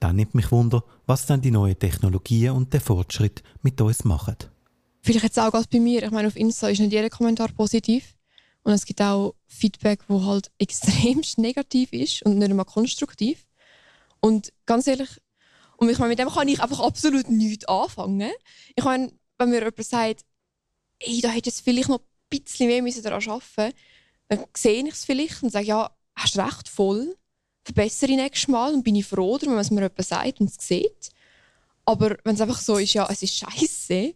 Dann 0.01 0.17
nimmt 0.17 0.35
mich 0.35 0.51
Wunder, 0.51 0.83
was 1.05 1.25
dann 1.25 1.41
die 1.41 1.51
neuen 1.51 1.79
Technologien 1.79 2.51
und 2.51 2.73
der 2.73 2.81
Fortschritt 2.81 3.43
mit 3.61 3.79
uns 3.79 4.03
machen. 4.03 4.35
Vielleicht 5.01 5.23
jetzt 5.23 5.39
auch 5.39 5.51
gerade 5.51 5.67
bei 5.71 5.79
mir. 5.79 6.03
Ich 6.03 6.11
meine, 6.11 6.27
auf 6.27 6.35
Insta 6.35 6.67
ist 6.67 6.79
nicht 6.79 6.91
jeder 6.91 7.09
Kommentar 7.09 7.47
positiv. 7.49 8.15
Und 8.63 8.73
es 8.73 8.85
gibt 8.85 9.01
auch 9.01 9.35
Feedback, 9.45 10.01
wo 10.07 10.25
halt 10.25 10.51
extremst 10.57 11.37
negativ 11.37 11.93
ist 11.93 12.23
und 12.23 12.39
nicht 12.39 12.49
einmal 12.49 12.65
konstruktiv. 12.65 13.45
Und 14.19 14.51
ganz 14.65 14.87
ehrlich, 14.87 15.21
und 15.77 15.89
ich 15.89 15.97
meine, 15.97 16.09
mit 16.09 16.19
dem 16.19 16.29
kann 16.29 16.47
ich 16.47 16.61
einfach 16.61 16.79
absolut 16.79 17.29
nichts 17.29 17.65
anfangen. 17.65 18.31
Ich 18.75 18.83
meine, 18.83 19.11
wenn 19.37 19.49
mir 19.49 19.59
jemand 19.59 19.83
sagt, 19.83 20.25
hey, 21.01 21.21
da 21.21 21.29
hätte 21.29 21.49
jetzt 21.49 21.61
vielleicht 21.61 21.89
noch 21.89 21.99
ein 21.99 22.39
bisschen 22.39 22.67
mehr 22.67 22.81
müssen 22.81 23.03
daran 23.03 23.21
arbeiten 23.27 23.73
dann 24.27 24.45
sehe 24.55 24.83
ich 24.83 24.93
es 24.93 25.05
vielleicht 25.05 25.43
und 25.43 25.51
sage, 25.51 25.67
ja, 25.67 25.91
hast 26.15 26.37
recht, 26.37 26.67
voll, 26.67 27.15
verbessere 27.63 28.11
ich 28.11 28.17
nächstes 28.17 28.47
Mal 28.47 28.73
und 28.73 28.83
bin 28.83 28.95
ich 28.95 29.05
froh 29.05 29.37
wenn 29.41 29.57
es 29.57 29.71
mir 29.71 29.81
jemand 29.81 30.05
sagt 30.05 30.39
und 30.39 30.49
es 30.49 30.57
sieht. 30.59 31.11
Aber 31.85 32.17
wenn 32.23 32.35
es 32.35 32.41
einfach 32.41 32.59
so 32.59 32.77
ist, 32.77 32.93
ja, 32.93 33.07
es 33.11 33.21
ist 33.21 33.37
scheiße, 33.37 34.15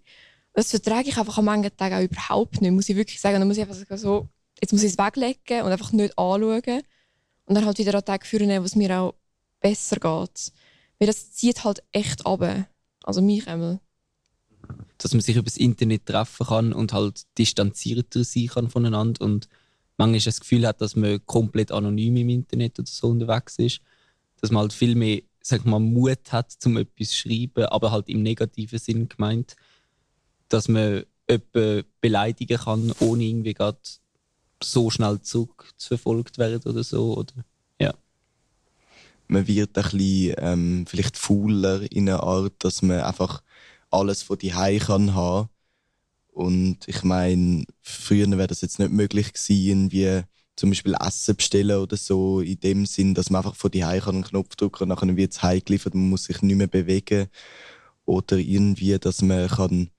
das 0.53 0.71
vertrage 0.71 1.09
ich 1.09 1.17
einfach 1.17 1.37
an 1.37 1.45
manchen 1.45 1.75
Tagen 1.77 1.95
auch 1.95 2.01
überhaupt 2.01 2.61
nicht, 2.61 2.71
muss 2.71 2.89
ich 2.89 2.95
wirklich 2.95 3.21
sagen. 3.21 3.39
Dann 3.39 3.47
muss 3.47 3.57
ich 3.57 3.63
einfach 3.63 3.97
so, 3.97 4.27
jetzt 4.59 4.71
muss 4.71 4.83
ich 4.83 4.93
es 4.93 4.97
weglegen 4.97 5.61
und 5.61 5.71
einfach 5.71 5.91
nicht 5.91 6.17
anschauen 6.17 6.81
und 7.45 7.55
dann 7.55 7.65
halt 7.65 7.77
wieder 7.77 7.95
an 7.95 8.05
Tage 8.05 8.25
führen, 8.25 8.49
wo 8.61 8.65
es 8.65 8.75
mir 8.75 8.99
auch 8.99 9.13
besser 9.59 9.97
geht. 9.97 10.51
Weil 10.99 11.07
das 11.07 11.31
zieht 11.31 11.63
halt 11.63 11.81
echt 11.91 12.25
ab. 12.25 12.67
Also 13.03 13.21
mich 13.21 13.47
einmal. 13.47 13.79
Dass 14.97 15.13
man 15.13 15.21
sich 15.21 15.35
über 15.35 15.45
das 15.45 15.57
Internet 15.57 16.05
treffen 16.05 16.45
kann 16.45 16.73
und 16.73 16.93
halt 16.93 17.25
distanzierter 17.37 18.23
sein 18.23 18.47
kann 18.47 18.69
voneinander 18.69 19.23
und 19.23 19.47
manchmal 19.97 20.19
das 20.19 20.41
Gefühl 20.41 20.67
hat, 20.67 20.81
dass 20.81 20.95
man 20.95 21.25
komplett 21.25 21.71
anonym 21.71 22.17
im 22.17 22.29
Internet 22.29 22.79
oder 22.79 22.87
so 22.87 23.07
unterwegs 23.07 23.57
ist. 23.57 23.81
Dass 24.41 24.51
man 24.51 24.61
halt 24.61 24.73
viel 24.73 24.95
mehr 24.95 25.21
sag 25.41 25.65
mal, 25.65 25.79
Mut 25.79 26.31
hat, 26.31 26.55
um 26.65 26.77
etwas 26.77 27.09
zu 27.09 27.15
schreiben, 27.15 27.65
aber 27.65 27.91
halt 27.91 28.09
im 28.09 28.21
negativen 28.21 28.79
Sinn 28.79 29.09
gemeint. 29.09 29.55
Dass 30.47 30.67
man 30.67 31.05
jemanden 31.29 31.85
beleidigen 32.01 32.57
kann, 32.57 32.93
ohne 32.99 33.23
irgendwie 33.23 33.53
gerade 33.53 33.79
so 34.61 34.89
schnell 34.89 35.21
zurückverfolgt 35.21 36.37
werden 36.37 36.69
oder 36.69 36.83
so. 36.83 37.17
Oder. 37.17 37.33
Man 39.29 39.47
wird 39.47 39.77
ein 39.77 39.83
bisschen 39.83 40.35
ähm, 40.39 40.85
vielleicht 40.87 41.17
fauler 41.17 41.89
in 41.91 42.09
einer 42.09 42.23
Art, 42.23 42.53
dass 42.59 42.81
man 42.81 43.01
einfach 43.01 43.43
alles 43.91 44.23
von 44.23 44.37
die 44.39 44.49
kann 44.49 45.13
haben. 45.15 45.49
Und 46.31 46.87
ich 46.87 47.03
meine, 47.03 47.65
früher 47.81 48.29
wäre 48.31 48.47
das 48.47 48.61
jetzt 48.61 48.79
nicht 48.79 48.91
möglich 48.91 49.33
gewesen, 49.33 49.91
wie 49.91 50.23
zum 50.55 50.71
Beispiel 50.71 50.95
Essen 50.99 51.35
bestellen 51.35 51.79
oder 51.79 51.97
so, 51.97 52.41
in 52.41 52.59
dem 52.59 52.85
Sinn, 52.85 53.13
dass 53.13 53.29
man 53.29 53.39
einfach 53.39 53.55
von 53.55 53.71
die 53.71 53.81
kann 53.81 54.03
einen 54.15 54.23
Knopf 54.23 54.55
drücken 54.55 54.91
und 54.91 55.01
dann 55.01 55.17
wird 55.17 55.33
es 55.33 55.43
heimgeliefert, 55.43 55.95
man 55.95 56.09
muss 56.09 56.25
sich 56.25 56.41
nicht 56.41 56.57
mehr 56.57 56.67
bewegen. 56.67 57.27
Oder 58.05 58.37
irgendwie, 58.37 58.97
dass 58.99 59.21
man 59.21 59.47
kann 59.49 59.89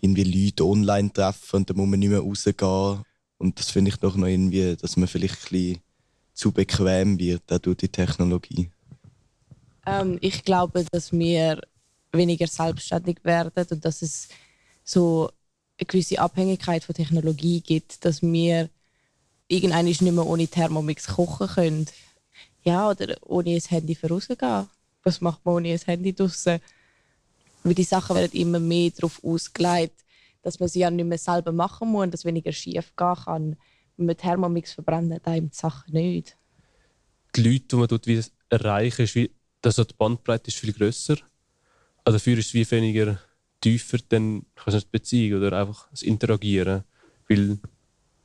irgendwie 0.00 0.24
Leute 0.24 0.64
online 0.66 1.12
treffen 1.12 1.56
und 1.58 1.70
dann 1.70 1.76
muss 1.76 1.88
man 1.88 2.00
nicht 2.00 2.10
mehr 2.10 2.20
rausgehen. 2.20 3.04
Und 3.38 3.58
das 3.58 3.70
finde 3.70 3.90
ich 3.90 3.96
doch 3.96 4.16
noch 4.16 4.26
irgendwie, 4.26 4.76
dass 4.76 4.96
man 4.96 5.08
vielleicht 5.08 5.36
ein 5.36 5.50
bisschen 5.50 5.82
zu 6.40 6.52
bequem 6.52 7.18
wird, 7.18 7.42
durch 7.66 7.76
die 7.76 7.88
Technologie. 7.88 8.70
Ähm, 9.84 10.16
ich 10.22 10.42
glaube, 10.42 10.86
dass 10.90 11.12
wir 11.12 11.60
weniger 12.12 12.46
selbstständig 12.46 13.18
werden 13.22 13.52
und 13.70 13.84
dass 13.84 14.00
es 14.00 14.28
so 14.82 15.30
eine 15.78 15.86
gewisse 15.86 16.18
Abhängigkeit 16.18 16.82
von 16.82 16.94
Technologie 16.94 17.60
gibt, 17.60 18.04
dass 18.06 18.22
wir 18.22 18.70
irgendwann 19.48 19.84
nicht 19.84 20.00
mehr 20.00 20.26
ohne 20.26 20.48
Thermomix 20.48 21.08
kochen 21.08 21.48
können. 21.48 21.86
Ja, 22.64 22.88
oder 22.88 23.16
ohne 23.26 23.50
ein 23.50 23.60
Handy 23.60 23.94
vorausgehen. 23.94 24.66
Was 25.02 25.20
macht 25.20 25.44
man 25.44 25.56
ohne 25.56 25.72
ein 25.72 25.78
Handy 25.84 26.14
draussen? 26.14 26.60
Weil 27.62 27.74
die 27.74 27.84
Sachen 27.84 28.16
werden 28.16 28.40
immer 28.40 28.60
mehr 28.60 28.90
darauf 28.90 29.22
ausgelegt, 29.22 30.04
dass 30.42 30.58
man 30.58 30.70
sie 30.70 30.80
ja 30.80 30.90
nicht 30.90 31.04
mehr 31.04 31.18
selber 31.18 31.52
machen 31.52 31.90
muss 31.90 32.04
und 32.04 32.14
dass 32.14 32.24
weniger 32.24 32.52
schief 32.52 32.92
gehen 32.96 33.14
kann. 33.24 33.56
Man 34.00 34.16
Thermomix 34.16 34.72
verbrennt, 34.72 35.26
einem 35.26 35.50
die 35.50 35.56
Sache 35.56 35.90
nicht. 35.92 36.36
Die 37.36 37.42
Leute, 37.42 37.64
die 37.66 37.76
man 37.76 37.88
dort 37.88 38.06
wie 38.06 38.22
erreichen, 38.48 39.02
ist 39.02 39.14
wie, 39.14 39.30
dass 39.60 39.76
die 39.76 39.94
Bandbreite 39.96 40.48
ist 40.48 40.58
viel 40.58 40.72
grösser. 40.72 41.16
Also 42.04 42.18
dafür 42.18 42.38
ist 42.38 42.46
es 42.46 42.54
wie 42.54 42.70
weniger 42.70 43.18
tiefer 43.60 43.98
dann 44.08 44.46
kannst 44.54 44.76
du 44.76 44.80
die 44.80 44.90
Beziehung 44.90 45.40
oder 45.42 45.60
einfach 45.60 45.88
das 45.90 46.02
Interagieren. 46.02 46.84
Weil 47.28 47.58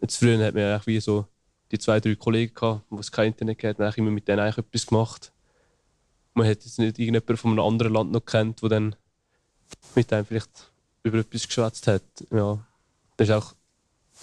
jetzt 0.01 0.17
früher 0.17 0.43
hat 0.45 0.53
man 0.53 0.63
ja 0.63 0.81
wie 0.85 0.99
so 0.99 1.27
die 1.71 1.79
zwei, 1.79 1.99
drei 1.99 2.15
Kollegen 2.15 2.53
gehabt, 2.53 2.85
es 2.99 3.11
kein 3.11 3.27
Internet 3.27 3.59
gab, 3.59 3.79
man 3.79 3.93
immer 3.93 4.11
mit 4.11 4.27
denen 4.27 4.39
eigentlich 4.39 4.65
etwas 4.65 4.87
gemacht. 4.87 5.31
Man 6.33 6.47
hat 6.47 6.63
jetzt 6.63 6.79
nicht 6.79 6.99
irgendjemanden 6.99 7.37
von 7.37 7.51
einem 7.51 7.59
anderen 7.59 7.93
Land 7.93 8.11
noch 8.11 8.25
kennt, 8.25 8.61
der 8.61 8.69
dann 8.69 8.95
mit 9.95 10.11
einem 10.11 10.25
vielleicht 10.25 10.71
über 11.03 11.19
etwas 11.19 11.47
geschwätzt 11.47 11.87
hat. 11.87 12.03
Ja, 12.31 12.65
das, 13.17 13.29
ist 13.29 13.33
auch, 13.33 13.53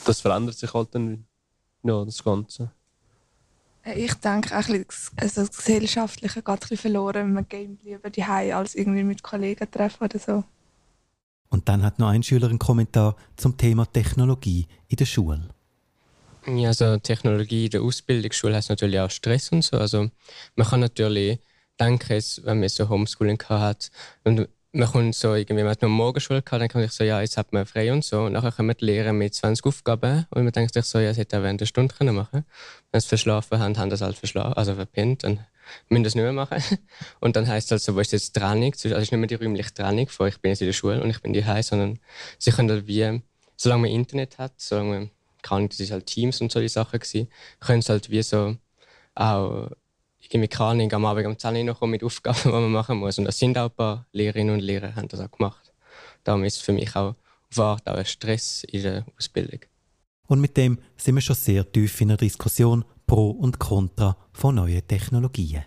das 0.05 0.21
verändert 0.21 0.57
sich 0.57 0.73
halt 0.73 0.95
dann, 0.95 1.27
ja, 1.83 2.05
das 2.05 2.23
Ganze. 2.23 2.71
Ich 3.85 4.15
denke, 4.15 4.57
auch 4.57 4.69
also 5.17 5.41
das 5.41 5.57
Gesellschaftliche 5.57 6.41
geht 6.41 6.49
ein 6.49 6.59
bisschen 6.59 6.77
verloren, 6.77 7.15
wenn 7.15 7.33
man 7.33 7.49
Game 7.49 7.79
lieber 7.83 8.11
die 8.11 8.23
als 8.23 8.77
irgendwie 8.77 9.03
mit 9.03 9.23
Kollegen 9.23 9.69
treffen 9.71 10.05
oder 10.05 10.19
so. 10.19 10.45
Und 11.49 11.69
dann 11.69 11.83
hat 11.83 11.99
noch 11.99 12.09
ein 12.09 12.23
Schüler 12.23 12.49
einen 12.49 12.61
Kommentar 12.61 13.17
zum 13.37 13.57
Thema 13.57 13.85
Technologie 13.87 14.67
in 14.89 14.97
der 14.97 15.05
Schule. 15.05 15.49
Ja, 16.47 16.69
also 16.69 16.97
Technologie 16.99 17.67
in 17.67 17.71
der 17.71 17.83
Ausbildungsschule 17.83 18.57
hat 18.57 18.69
natürlich 18.69 19.01
auch 19.01 19.11
Stress 19.11 19.51
und 19.51 19.63
so. 19.63 19.77
Also 19.77 20.11
man 20.55 20.67
kann 20.67 20.81
natürlich 20.81 21.41
denken, 21.79 22.23
wenn 22.45 22.61
man 22.61 22.69
so 22.69 22.89
Homeschooling 22.89 23.43
hat 23.49 23.91
und 24.25 24.49
man 24.73 24.89
kommt 24.89 25.15
so 25.15 25.35
irgendwie, 25.35 25.63
man 25.63 25.73
hat 25.73 25.83
noch 25.83 25.91
Morgenschule 25.91 26.43
gehabt, 26.43 26.63
dann 26.63 26.69
kann 26.69 26.83
ich 26.83 26.93
so, 26.93 27.05
ja, 27.05 27.21
jetzt 27.21 27.37
hat 27.37 27.53
man 27.53 27.67
frei 27.67 27.93
und 27.93 28.05
so. 28.05 28.23
Und 28.23 28.33
nachher 28.33 28.53
kommen 28.53 28.75
die 28.79 28.87
Lehrer 28.87 29.13
mit 29.13 29.35
20 29.35 29.67
Aufgaben 29.67 30.27
und 30.31 30.45
man 30.45 30.53
denkt 30.53 30.73
sich 30.73 30.85
so, 30.85 30.99
ja, 30.99 31.09
das 31.09 31.19
hätte 31.19 31.37
er 31.37 31.43
während 31.43 31.61
der 31.61 31.67
Stunde 31.67 31.95
können 31.95 32.15
machen 32.15 32.45
Wenn 32.91 33.01
sie 33.01 33.09
verschlafen 33.09 33.59
haben, 33.59 33.77
haben 33.77 33.91
das 33.91 34.01
halt 34.01 34.17
verschlafen, 34.17 34.55
also 34.55 34.75
verpennt. 34.75 35.25
Dann 35.25 35.41
müssen 35.89 36.05
das 36.05 36.15
nicht 36.15 36.25
mehr 36.25 36.33
machen. 36.33 36.63
Und 37.21 37.37
dann 37.37 37.47
heisst 37.47 37.69
es 37.69 37.73
also, 37.73 37.97
wo 37.97 38.01
ist 38.01 38.13
jetzt 38.13 38.35
die 38.35 38.41
Trennung? 38.41 38.73
Also 38.73 38.89
es 38.89 39.03
ist 39.03 39.13
nicht 39.13 39.21
mehr 39.21 39.27
die 39.27 39.35
räumliche 39.35 39.75
Trennung 39.75 40.09
von 40.09 40.29
ich 40.29 40.41
bin 40.41 40.51
jetzt 40.51 40.63
in 40.63 40.67
der 40.69 40.73
Schule 40.73 41.03
und 41.03 41.11
ich 41.11 41.21
bin 41.21 41.35
hier, 41.35 41.63
sondern 41.63 41.99
sie 42.39 42.51
können 42.51 42.71
halt 42.71 42.87
wie, 42.87 43.23
solange 43.57 43.83
man 43.83 43.91
Internet 43.91 44.39
hat, 44.39 44.55
solange 44.57 44.91
man, 44.91 45.11
kann, 45.43 45.69
das 45.69 45.81
ist 45.81 45.91
halt 45.91 46.07
Teams 46.07 46.41
und 46.41 46.53
solche 46.53 46.69
Sachen 46.69 47.01
gewesen, 47.01 47.29
können 47.61 47.83
sie 47.83 47.93
halt 47.93 48.11
wie 48.11 48.23
so 48.23 48.57
auch 49.15 49.71
keine 50.33 50.71
Ahnung, 50.71 50.93
am 50.93 51.05
Abend 51.05 51.27
um 51.27 51.39
10 51.39 51.57
Uhr 51.57 51.65
noch 51.65 51.81
mit 51.83 52.03
Aufgaben, 52.03 52.39
die 52.45 52.49
man 52.49 52.73
machen 52.73 52.99
muss. 52.99 53.19
Und 53.19 53.25
das 53.25 53.39
sind 53.39 53.57
auch 53.59 53.71
ein 53.71 53.77
paar 53.77 54.07
Lehrerinnen 54.13 54.55
und 54.55 54.61
Lehrer, 54.61 54.97
haben 54.97 55.09
das 55.09 55.21
auch 55.21 55.31
gemacht. 55.31 55.73
Darum 56.25 56.45
ist 56.45 56.57
es 56.57 56.63
für 56.63 56.73
mich 56.73 56.95
auch 56.97 57.15
Art 57.59 57.89
auch 57.89 57.97
ein 57.97 58.05
Stress 58.07 58.65
in 58.65 58.83
der 58.83 59.07
Ausbildung. 59.19 59.61
Und 60.27 60.41
mit 60.41 60.57
dem 60.57 60.79
sind 60.97 61.15
wir 61.17 61.21
schon 61.21 61.37
sehr 61.37 61.71
tief 61.71 62.01
in 62.01 62.09
der 62.09 62.17
Diskussion 62.17 62.85
Pro 63.07 63.31
und 63.31 63.59
Contra 63.59 64.17
von 64.33 64.55
neuen 64.55 64.87
Technologien. 64.87 65.65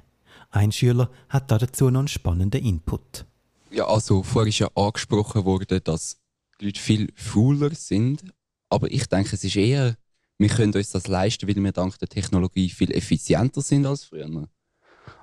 Ein 0.49 0.71
Schüler 0.71 1.11
hat 1.29 1.51
dazu 1.51 1.89
noch 1.89 1.99
einen 1.99 2.07
spannenden 2.07 2.65
Input. 2.65 3.25
Ja, 3.71 3.87
also 3.87 4.23
vorher 4.23 4.49
ist 4.49 4.59
ja 4.59 4.69
angesprochen 4.73 5.45
worden, 5.45 5.81
dass 5.83 6.17
die 6.59 6.65
Leute 6.65 6.79
viel 6.79 7.13
fauler 7.15 7.75
sind. 7.75 8.23
Aber 8.69 8.89
ich 8.89 9.05
denke, 9.07 9.35
es 9.35 9.43
ist 9.43 9.55
eher, 9.55 9.95
wir 10.37 10.49
können 10.49 10.73
uns 10.73 10.89
das 10.89 11.07
leisten, 11.07 11.47
weil 11.47 11.61
wir 11.61 11.71
dank 11.71 11.99
der 11.99 12.07
Technologie 12.07 12.69
viel 12.69 12.91
effizienter 12.91 13.61
sind 13.61 13.85
als 13.85 14.05
früher. 14.05 14.47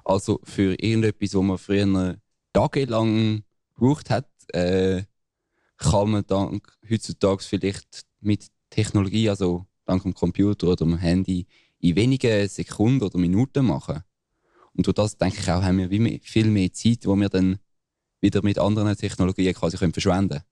Also 0.04 0.40
für 0.44 0.74
irgendetwas, 0.82 1.34
was 1.34 1.42
man 1.42 1.58
früher 1.58 2.16
tagelang 2.52 3.44
gebraucht 3.74 4.10
hat, 4.10 4.28
äh, 4.48 5.02
kann 5.76 6.10
man 6.10 6.26
dank 6.26 6.78
heutzutage 6.88 7.42
vielleicht 7.42 8.04
mit 8.20 8.46
Technologie, 8.70 9.28
also 9.28 9.66
dank 9.84 10.02
dem 10.02 10.14
Computer 10.14 10.68
oder 10.68 10.76
dem 10.76 10.96
Handy, 10.96 11.46
in 11.80 11.96
wenigen 11.96 12.48
Sekunden 12.48 13.02
oder 13.02 13.18
Minuten 13.18 13.66
machen. 13.66 14.02
Und 14.74 14.86
durch 14.86 14.94
das 14.94 15.16
denke 15.16 15.38
ich 15.40 15.50
auch, 15.50 15.62
haben 15.62 15.78
wir 15.78 16.00
mehr, 16.00 16.18
viel 16.22 16.46
mehr 16.46 16.72
Zeit, 16.72 17.06
wo 17.06 17.14
wir 17.16 17.28
dann 17.28 17.58
wieder 18.20 18.42
mit 18.42 18.58
anderen 18.58 18.96
Technologien 18.96 19.54
quasi 19.54 19.76
können 19.76 19.92
verschwenden 19.92 20.28
können. 20.28 20.44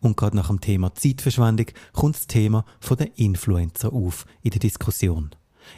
Und 0.00 0.16
gerade 0.16 0.36
nach 0.36 0.48
dem 0.48 0.60
Thema 0.60 0.94
Zeitverschwendung 0.94 1.66
kommt 1.92 2.16
das 2.16 2.26
Thema 2.26 2.64
der 2.98 3.18
Influencer 3.18 3.92
auf 3.92 4.24
in 4.42 4.50
der 4.50 4.60
Diskussion. 4.60 5.30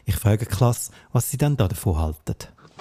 Ich 0.04 0.14
frage 0.14 0.46
Klasse, 0.46 0.92
was 1.12 1.30
sie 1.30 1.38
dann 1.38 1.56
davon 1.56 1.98
halten. 1.98 2.36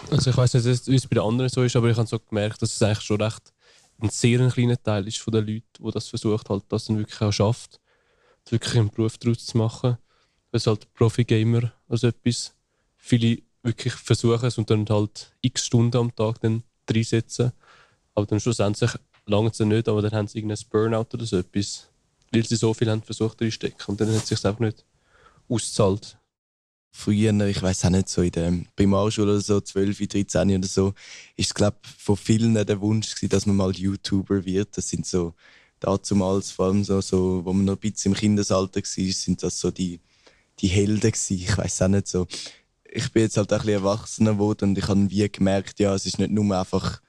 Also 0.10 0.30
ich 0.30 0.38
weiß 0.38 0.54
nicht, 0.56 0.88
wie 0.88 0.96
es 0.96 1.08
bei 1.08 1.16
den 1.16 1.24
anderen 1.24 1.50
so 1.50 1.64
ist, 1.64 1.76
aber 1.76 1.90
ich 1.90 1.98
habe 1.98 2.08
so 2.08 2.20
gemerkt, 2.20 2.62
dass 2.62 2.74
es 2.74 2.82
eigentlich 2.82 3.02
schon 3.02 3.22
recht 3.22 3.54
ein 4.02 4.10
sehr 4.10 4.50
kleiner 4.50 4.82
Teil 4.82 5.08
ist 5.08 5.20
von 5.20 5.32
den 5.32 5.46
Leuten, 5.46 5.64
die 5.80 5.92
das 5.92 6.08
versucht, 6.08 6.50
halt, 6.50 6.64
das 6.70 6.86
dann 6.86 6.98
wirklich 6.98 7.22
auch 7.22 7.32
schafft, 7.32 7.80
wirklich 8.50 8.78
einen 8.78 8.90
Beruf 8.90 9.18
daraus 9.18 9.46
zu 9.46 9.58
machen. 9.58 9.98
Weil 10.52 10.58
es 10.58 10.68
halt 10.68 10.92
Profi-Gamer 10.96 11.72
also 11.88 12.08
etwas. 12.08 12.54
Viele 12.98 13.42
wirklich 13.64 13.94
versuchen 13.94 14.46
es 14.46 14.58
und 14.58 14.70
dann 14.70 14.88
halt 14.90 15.32
x 15.42 15.66
Stunden 15.66 15.98
am 15.98 16.16
Tag 16.16 16.42
dann 16.42 16.64
reinsetzen. 16.90 17.52
Aber 18.16 18.26
dann 18.26 18.40
schlussendlich 18.40 18.92
lange 19.28 19.50
es 19.50 19.60
nicht, 19.60 19.88
aber 19.88 20.02
dann 20.02 20.12
haben 20.12 20.28
sie 20.28 20.40
irgendein 20.40 20.66
Burnout 20.70 21.08
oder 21.14 21.26
so 21.26 21.38
etwas. 21.38 21.88
Weil 22.32 22.46
sie 22.46 22.56
so 22.56 22.74
viel 22.74 22.90
haben 22.90 23.04
versucht 23.04 23.42
reinstecken 23.42 23.86
und 23.88 24.02
dann 24.02 24.10
hat 24.10 24.24
es 24.24 24.28
sich 24.28 24.46
einfach 24.46 24.60
nicht 24.60 24.86
ausgezahlt. 25.48 26.18
Früher, 26.92 27.34
ich 27.48 27.62
weiß 27.62 27.86
auch 27.86 27.90
nicht, 27.90 28.10
so 28.10 28.22
in 28.22 28.32
der 28.32 28.54
Primarschule 28.76 29.32
oder 29.32 29.42
so, 29.42 29.62
12, 29.62 30.08
13 30.08 30.58
oder 30.58 30.68
so, 30.68 30.94
ist 31.36 31.56
glaube 31.56 31.78
von 31.98 32.18
vielen 32.18 32.54
der 32.54 32.82
Wunsch 32.82 33.16
gewesen, 33.16 33.30
dass 33.30 33.46
man 33.46 33.56
mal 33.56 33.72
YouTuber 33.72 34.46
wird. 34.46 34.78
Das 34.78 34.90
sind 34.90 35.06
so 35.06 35.34
dazumals, 35.80 36.52
vor 36.52 36.68
allem 36.68 36.84
so, 36.84 37.02
so, 37.02 37.44
wo 37.44 37.54
man 37.54 37.66
noch 37.66 37.74
ein 37.74 37.80
bisschen 37.80 38.12
im 38.12 38.18
Kindesalter 38.18 38.82
war, 38.82 39.14
sind 39.14 39.44
das 39.44 39.60
so 39.60 39.72
die, 39.72 40.00
die 40.60 40.68
Helden 40.68 41.00
gewesen. 41.00 41.38
Ich 41.38 41.58
weiß 41.58 41.82
auch 41.82 41.88
nicht 41.88 42.08
so. 42.08 42.28
Ich 42.84 43.12
bin 43.12 43.24
jetzt 43.24 43.38
halt 43.38 43.52
auch 43.52 43.60
ein 43.60 43.66
bisschen 43.66 43.84
erwachsener 43.84 44.34
geworden 44.34 44.70
und 44.70 44.78
ich 44.78 44.88
habe 44.88 45.10
wie 45.10 45.30
gemerkt, 45.30 45.80
ja, 45.80 45.96
es 45.96 46.06
ist 46.06 46.20
nicht 46.20 46.32
nur 46.32 46.58
einfach 46.58 47.02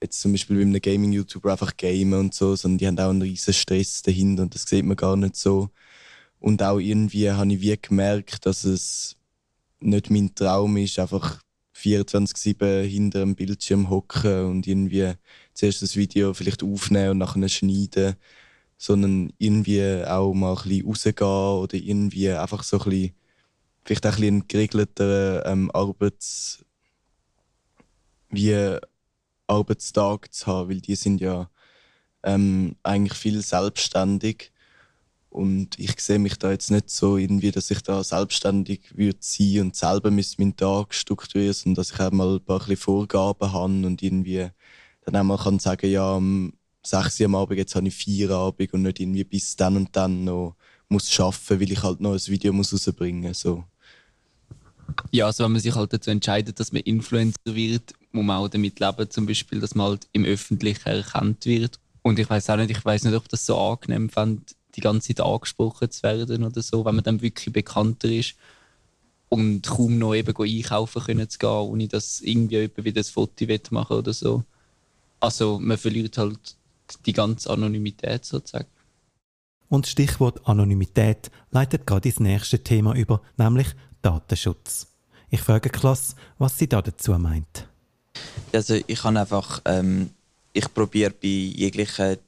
jetzt 0.00 0.20
zum 0.20 0.32
Beispiel 0.32 0.56
bei 0.56 0.62
einem 0.62 0.80
Gaming-YouTuber 0.80 1.52
einfach 1.52 1.76
gamen 1.76 2.14
und 2.14 2.34
so, 2.34 2.56
sondern 2.56 2.78
die 2.78 2.86
haben 2.86 2.98
auch 2.98 3.10
einen 3.10 3.22
riesen 3.22 3.54
Stress 3.54 4.02
dahinter 4.02 4.42
und 4.42 4.54
das 4.54 4.62
sieht 4.62 4.84
man 4.84 4.96
gar 4.96 5.16
nicht 5.16 5.36
so. 5.36 5.70
Und 6.38 6.62
auch 6.62 6.78
irgendwie 6.78 7.30
habe 7.30 7.52
ich 7.52 7.60
wie 7.60 7.76
gemerkt, 7.80 8.46
dass 8.46 8.64
es 8.64 9.16
nicht 9.80 10.10
mein 10.10 10.34
Traum 10.34 10.76
ist, 10.76 10.98
einfach 10.98 11.40
24-7 11.76 12.82
hinter 12.82 13.22
einem 13.22 13.34
Bildschirm 13.34 13.90
hocken 13.90 14.46
und 14.46 14.66
irgendwie 14.66 15.12
zuerst 15.54 15.82
das 15.82 15.96
Video 15.96 16.32
vielleicht 16.34 16.62
aufnehmen 16.62 17.10
und 17.10 17.18
nachher 17.18 17.48
schneiden, 17.48 18.16
sondern 18.78 19.32
irgendwie 19.38 20.04
auch 20.06 20.32
mal 20.32 20.56
ein 20.56 20.62
bisschen 20.62 20.86
rausgehen 20.86 21.28
oder 21.28 21.74
irgendwie 21.74 22.30
einfach 22.30 22.62
so 22.62 22.78
ein 22.78 22.84
bisschen, 22.90 23.14
vielleicht 23.84 24.06
auch 24.06 24.12
ein 24.12 24.20
bisschen 24.20 24.48
geregelter 24.48 25.46
ähm, 25.46 25.70
Arbeits... 25.72 26.64
wie 28.30 28.78
Arbeitstag 29.48 30.32
zu 30.34 30.46
haben, 30.46 30.70
weil 30.70 30.80
die 30.80 30.96
sind 30.96 31.20
ja 31.20 31.48
ähm, 32.22 32.76
eigentlich 32.82 33.16
viel 33.18 33.40
selbstständig 33.42 34.52
und 35.30 35.78
ich 35.78 36.00
sehe 36.00 36.18
mich 36.18 36.38
da 36.38 36.50
jetzt 36.50 36.70
nicht 36.70 36.88
so 36.88 37.16
irgendwie, 37.16 37.50
dass 37.50 37.70
ich 37.70 37.82
da 37.82 38.02
selbstständig 38.02 38.96
würde 38.96 39.18
sein 39.20 39.60
und 39.60 39.76
selber 39.76 40.10
meinen 40.10 40.56
Tag 40.56 40.94
strukturieren, 40.94 41.52
sondern 41.52 41.76
dass 41.76 41.92
ich 41.92 42.00
auch 42.00 42.10
mal 42.12 42.36
ein 42.36 42.44
paar 42.44 42.60
Vorgaben 42.76 43.52
habe 43.52 43.86
und 43.86 44.02
irgendwie 44.02 44.48
dann 45.04 45.16
auch 45.16 45.24
mal 45.24 45.38
kann 45.38 45.58
sagen, 45.58 45.90
ja, 45.90 46.14
um 46.14 46.52
6 46.84 47.20
Uhr 47.20 47.26
am 47.26 47.34
Abend, 47.34 47.58
jetzt 47.58 47.74
habe 47.74 47.88
ich 47.88 47.94
vier 47.94 48.30
Abend 48.30 48.72
und 48.72 48.82
nicht 48.82 49.00
irgendwie 49.00 49.24
bis 49.24 49.56
dann 49.56 49.76
und 49.76 49.94
dann 49.94 50.24
noch 50.24 50.56
muss 50.88 51.18
arbeiten, 51.18 51.60
weil 51.60 51.72
ich 51.72 51.82
halt 51.82 52.00
noch 52.00 52.12
ein 52.12 52.26
Video 52.26 52.52
muss 52.52 52.72
rausbringen 52.72 53.28
muss. 53.28 53.40
So. 53.40 53.64
Ja, 55.10 55.26
also 55.26 55.44
wenn 55.44 55.52
man 55.52 55.60
sich 55.60 55.74
halt 55.74 55.92
dazu 55.92 56.10
entscheidet, 56.10 56.60
dass 56.60 56.72
man 56.72 56.82
Influencer 56.82 57.36
wird, 57.44 57.92
muss 58.12 58.24
man 58.24 58.38
auch 58.38 58.48
damit 58.48 58.78
leben, 58.78 59.10
zum 59.10 59.26
Beispiel, 59.26 59.60
dass 59.60 59.74
man 59.74 59.88
halt 59.88 60.08
im 60.12 60.24
Öffentlichen 60.24 60.88
erkannt 60.88 61.44
wird. 61.44 61.78
Und 62.02 62.18
ich 62.18 62.30
weiß 62.30 62.50
auch 62.50 62.56
nicht, 62.56 62.70
ich 62.70 62.84
weiß 62.84 63.04
nicht, 63.04 63.14
ob 63.14 63.28
das 63.28 63.46
so 63.46 63.58
angenehm 63.58 64.08
fände, 64.08 64.42
die 64.76 64.80
ganze 64.80 65.14
Zeit 65.14 65.24
angesprochen 65.24 65.90
zu 65.90 66.02
werden 66.02 66.44
oder 66.44 66.62
so, 66.62 66.84
wenn 66.84 66.94
man 66.94 67.04
dann 67.04 67.22
wirklich 67.22 67.52
bekannter 67.52 68.08
ist 68.08 68.34
und 69.28 69.62
kaum 69.62 69.98
noch 69.98 70.14
eben 70.14 70.36
einkaufen 70.36 71.02
können 71.02 71.28
zu 71.28 71.38
gehen, 71.38 71.50
ohne 71.50 71.88
dass 71.88 72.20
irgendwie 72.20 72.56
jemand 72.56 72.84
wieder 72.84 73.00
ein 73.00 73.04
Foto 73.04 73.44
machen 73.70 73.96
oder 73.96 74.12
so. 74.12 74.44
Also 75.20 75.58
man 75.58 75.78
verliert 75.78 76.18
halt 76.18 76.56
die 77.04 77.12
ganze 77.12 77.50
Anonymität 77.50 78.24
sozusagen. 78.24 78.68
Und 79.68 79.86
das 79.86 79.92
Stichwort 79.92 80.46
Anonymität 80.48 81.30
leitet 81.50 81.86
gerade 81.86 82.08
ins 82.08 82.20
nächste 82.20 82.62
Thema 82.62 82.94
über, 82.94 83.20
nämlich 83.36 83.68
Datenschutz. 84.02 84.86
Ich 85.28 85.40
frage 85.40 85.70
Klasse, 85.70 86.14
was 86.38 86.56
sie 86.56 86.68
da 86.68 86.82
dazu 86.82 87.12
meint. 87.18 87.68
Also 88.52 88.74
ich 88.86 89.00
kann 89.00 89.16
einfach, 89.16 89.60
ähm, 89.64 90.10
ich 90.52 90.72
probiere 90.72 91.10
bei 91.10 91.26
jeglichen 91.26 92.18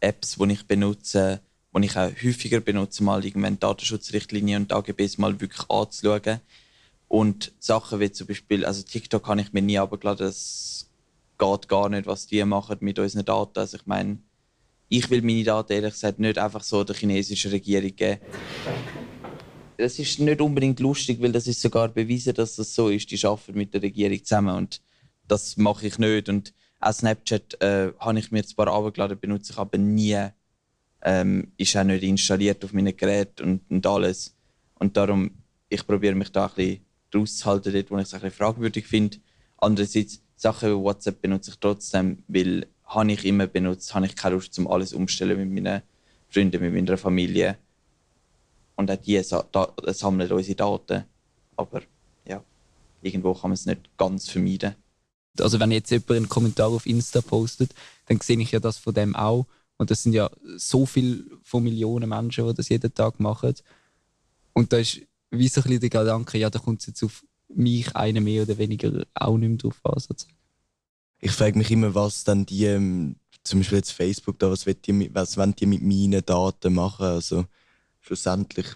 Apps, 0.00 0.36
die 0.36 0.52
ich 0.52 0.66
benutze, 0.66 1.40
die 1.82 1.88
ich 1.88 1.96
auch 1.96 2.10
häufiger 2.22 2.60
benutze, 2.60 3.02
mal 3.02 3.24
irgendwann 3.24 3.58
Datenschutzrichtlinien 3.58 4.62
und 4.62 4.72
AGBs 4.72 5.18
mal 5.18 5.40
wirklich 5.40 5.68
anzuschauen. 5.70 6.40
Und 7.08 7.52
Sachen 7.58 8.00
wie 8.00 8.12
zum 8.12 8.26
Beispiel, 8.26 8.64
also 8.64 8.82
TikTok 8.82 9.24
kann 9.24 9.38
ich 9.38 9.52
mir 9.52 9.62
nie 9.62 9.78
abgeladen, 9.78 10.26
das 10.26 10.90
geht 11.38 11.68
gar 11.68 11.88
nicht, 11.88 12.06
was 12.06 12.26
die 12.26 12.44
machen 12.44 12.76
mit 12.80 12.98
unseren 12.98 13.24
Daten. 13.24 13.58
Also 13.58 13.78
ich 13.78 13.86
meine, 13.86 14.18
ich 14.88 15.08
will 15.10 15.22
meine 15.22 15.44
Daten 15.44 15.72
ehrlich 15.72 15.94
gesagt 15.94 16.18
nicht 16.18 16.38
einfach 16.38 16.62
so 16.62 16.84
der 16.84 16.96
chinesischen 16.96 17.50
Regierung 17.50 17.94
geben. 17.94 18.20
Das 19.76 19.98
ist 19.98 20.18
nicht 20.18 20.40
unbedingt 20.40 20.80
lustig, 20.80 21.22
weil 21.22 21.32
das 21.32 21.46
ist 21.46 21.62
sogar 21.62 21.88
bewiesen, 21.88 22.34
dass 22.34 22.56
das 22.56 22.74
so 22.74 22.88
ist. 22.88 23.10
Die 23.10 23.26
arbeiten 23.26 23.56
mit 23.56 23.72
der 23.72 23.82
Regierung 23.82 24.22
zusammen 24.24 24.56
und 24.56 24.80
das 25.28 25.56
mache 25.56 25.86
ich 25.86 25.98
nicht. 25.98 26.28
Und 26.28 26.52
auch 26.80 26.92
Snapchat 26.92 27.62
äh, 27.62 27.92
habe 27.98 28.18
ich 28.18 28.32
mir 28.32 28.44
zwar 28.44 28.68
abgeladen, 28.68 29.18
benutze 29.20 29.52
ich 29.52 29.58
aber 29.58 29.78
nie. 29.78 30.30
Ähm, 31.02 31.52
ist 31.56 31.76
auch 31.76 31.84
nicht 31.84 32.02
installiert 32.02 32.64
auf 32.64 32.72
meinen 32.72 32.96
Geräten 32.96 33.42
und, 33.44 33.70
und 33.70 33.86
alles. 33.86 34.34
Und 34.74 34.96
darum, 34.96 35.30
ich 35.68 35.86
probiere 35.86 36.14
mich 36.14 36.32
da 36.32 36.46
ein 36.46 36.54
bisschen 36.54 36.84
rauszuhalten, 37.14 37.72
dort, 37.72 37.90
wo 37.90 37.98
ich 37.98 38.02
es 38.02 38.14
ein 38.14 38.20
bisschen 38.20 38.36
fragwürdig 38.36 38.86
finde. 38.86 39.18
Andererseits, 39.58 40.20
Sachen 40.36 40.70
wie 40.70 40.82
WhatsApp 40.82 41.20
benutze 41.20 41.50
ich 41.50 41.58
trotzdem, 41.58 42.22
weil 42.28 42.66
habe 42.84 43.12
ich 43.12 43.24
immer 43.24 43.46
benutzt, 43.46 43.94
habe 43.94 44.06
ich 44.06 44.16
keine 44.16 44.36
Lust, 44.36 44.58
um 44.58 44.66
alles 44.66 44.92
umzustellen 44.92 45.38
mit 45.38 45.64
meinen 45.64 45.82
Freunden, 46.30 46.60
mit 46.62 46.72
meiner 46.72 46.96
Familie. 46.96 47.58
Und 48.76 48.90
auch 48.90 48.96
die 48.96 49.20
sammeln 49.22 50.32
unsere 50.32 50.54
Daten. 50.54 51.04
Aber 51.56 51.82
ja, 52.26 52.42
irgendwo 53.02 53.34
kann 53.34 53.50
man 53.50 53.54
es 53.54 53.66
nicht 53.66 53.96
ganz 53.96 54.28
vermeiden. 54.28 54.74
Also 55.40 55.60
wenn 55.60 55.70
jetzt 55.70 55.90
jemand 55.90 56.10
einen 56.10 56.28
Kommentar 56.28 56.68
auf 56.68 56.86
Insta 56.86 57.20
postet, 57.20 57.74
dann 58.06 58.20
sehe 58.20 58.40
ich 58.40 58.52
ja 58.52 58.60
das 58.60 58.78
von 58.78 58.94
dem 58.94 59.14
auch. 59.16 59.46
Und 59.78 59.90
das 59.90 60.02
sind 60.02 60.12
ja 60.12 60.28
so 60.56 60.84
viele 60.84 61.24
von 61.42 61.62
Millionen 61.62 62.08
Menschen, 62.08 62.46
die 62.46 62.54
das 62.54 62.68
jeden 62.68 62.92
Tag 62.92 63.18
machen. 63.20 63.54
Und 64.52 64.72
da 64.72 64.78
ist 64.78 65.00
wie 65.30 65.48
so 65.48 65.60
ein 65.60 65.64
bisschen 65.64 65.80
der 65.80 65.90
Gedanke, 65.90 66.38
ja, 66.38 66.50
da 66.50 66.58
kommt 66.58 66.80
es 66.80 66.86
jetzt 66.86 67.02
auf 67.02 67.24
mich 67.48 67.94
eine 67.94 68.20
mehr 68.20 68.42
oder 68.42 68.58
weniger 68.58 69.06
auch 69.14 69.38
nicht 69.38 69.48
mehr 69.48 69.58
drauf 69.58 69.80
an. 69.84 69.98
Sozusagen. 69.98 70.36
Ich 71.20 71.32
frage 71.32 71.56
mich 71.56 71.70
immer, 71.70 71.94
was 71.94 72.24
dann 72.24 72.44
die, 72.44 72.64
ähm, 72.64 73.16
zum 73.44 73.60
Beispiel 73.60 73.78
jetzt 73.78 73.92
Facebook, 73.92 74.38
da, 74.38 74.50
was, 74.50 74.64
die, 74.64 75.14
was 75.14 75.36
wollen 75.36 75.54
die 75.54 75.66
mit 75.66 75.82
meinen 75.82 76.24
Daten 76.24 76.74
machen? 76.74 77.06
Also 77.06 77.46
schlussendlich 78.00 78.66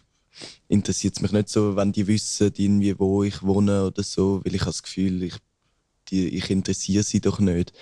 interessiert 0.69 1.17
es 1.17 1.23
mich 1.23 1.33
nicht 1.33 1.49
so, 1.49 1.77
wenn 1.77 1.93
die 1.93 2.07
wissen, 2.07 2.53
irgendwie, 2.57 2.99
wo 2.99 3.23
ich 3.23 3.43
wohne 3.43 3.87
oder 3.87 4.03
so, 4.03 4.41
weil 4.45 4.55
ich 4.55 4.62
habe 4.62 4.71
das 4.71 4.83
Gefühl, 4.83 5.23
ich, 5.25 5.35
die, 6.12 6.29
ich 6.29 6.51
interessiere 6.51 7.03
sie 7.03 7.20
doch 7.20 7.40
nicht. 7.40 7.72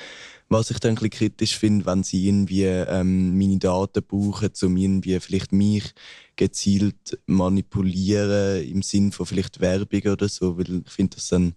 Was 0.48 0.70
ich 0.70 0.78
dann 0.78 0.92
ein 0.92 0.94
bisschen 0.94 1.10
kritisch 1.10 1.58
finde, 1.58 1.86
wenn 1.86 2.02
sie 2.02 2.26
irgendwie 2.26 2.64
ähm, 2.64 3.38
meine 3.38 3.58
Daten 3.58 4.02
brauchen, 4.02 4.50
um 4.62 4.76
irgendwie 4.76 5.20
vielleicht 5.20 5.52
mich 5.52 5.92
gezielt 6.36 7.20
manipulieren, 7.26 8.64
im 8.64 8.82
Sinn 8.82 9.12
von 9.12 9.26
vielleicht 9.26 9.60
Werbung 9.60 10.12
oder 10.12 10.28
so, 10.28 10.58
weil 10.58 10.82
ich 10.84 10.90
finde 10.90 11.16
das 11.16 11.28
dann 11.28 11.54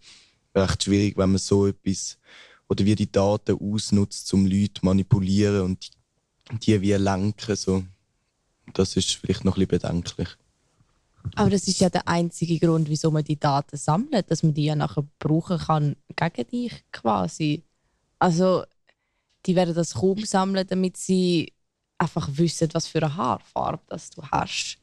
recht 0.53 0.83
schwierig, 0.83 1.17
wenn 1.17 1.31
man 1.31 1.39
so 1.39 1.67
etwas 1.67 2.17
oder 2.69 2.85
wie 2.85 2.95
die 2.95 3.11
Daten 3.11 3.57
ausnutzt, 3.59 4.31
um 4.33 4.45
Leute 4.45 4.83
manipulieren 4.83 5.61
und 5.61 5.91
die 6.61 6.81
wie 6.81 6.93
lenken. 6.93 7.55
So. 7.55 7.83
Das 8.73 8.95
ist 8.95 9.11
vielleicht 9.15 9.45
noch 9.45 9.57
ein 9.57 9.67
bisschen 9.67 9.79
bedenklich. 9.79 10.29
Aber 11.35 11.49
das 11.49 11.67
ist 11.67 11.79
ja 11.79 11.89
der 11.89 12.07
einzige 12.07 12.59
Grund, 12.59 12.89
wieso 12.89 13.09
man 13.09 13.23
die 13.23 13.39
Daten 13.39 13.77
sammelt, 13.77 14.29
dass 14.29 14.43
man 14.43 14.53
die 14.53 14.65
ja 14.65 14.75
nachher 14.75 15.05
brauchen 15.19 15.57
kann 15.57 15.95
gegen 16.15 16.47
dich 16.47 16.83
quasi. 16.91 17.63
Also 18.19 18.63
die 19.45 19.55
werden 19.55 19.73
das 19.73 19.95
kaum 19.95 20.23
sammeln, 20.25 20.67
damit 20.67 20.97
sie 20.97 21.53
einfach 21.97 22.29
wissen, 22.33 22.69
was 22.73 22.87
für 22.87 22.99
eine 22.99 23.15
Haarfarbe 23.15 23.83
das 23.87 24.09
du 24.09 24.21
hast. 24.23 24.77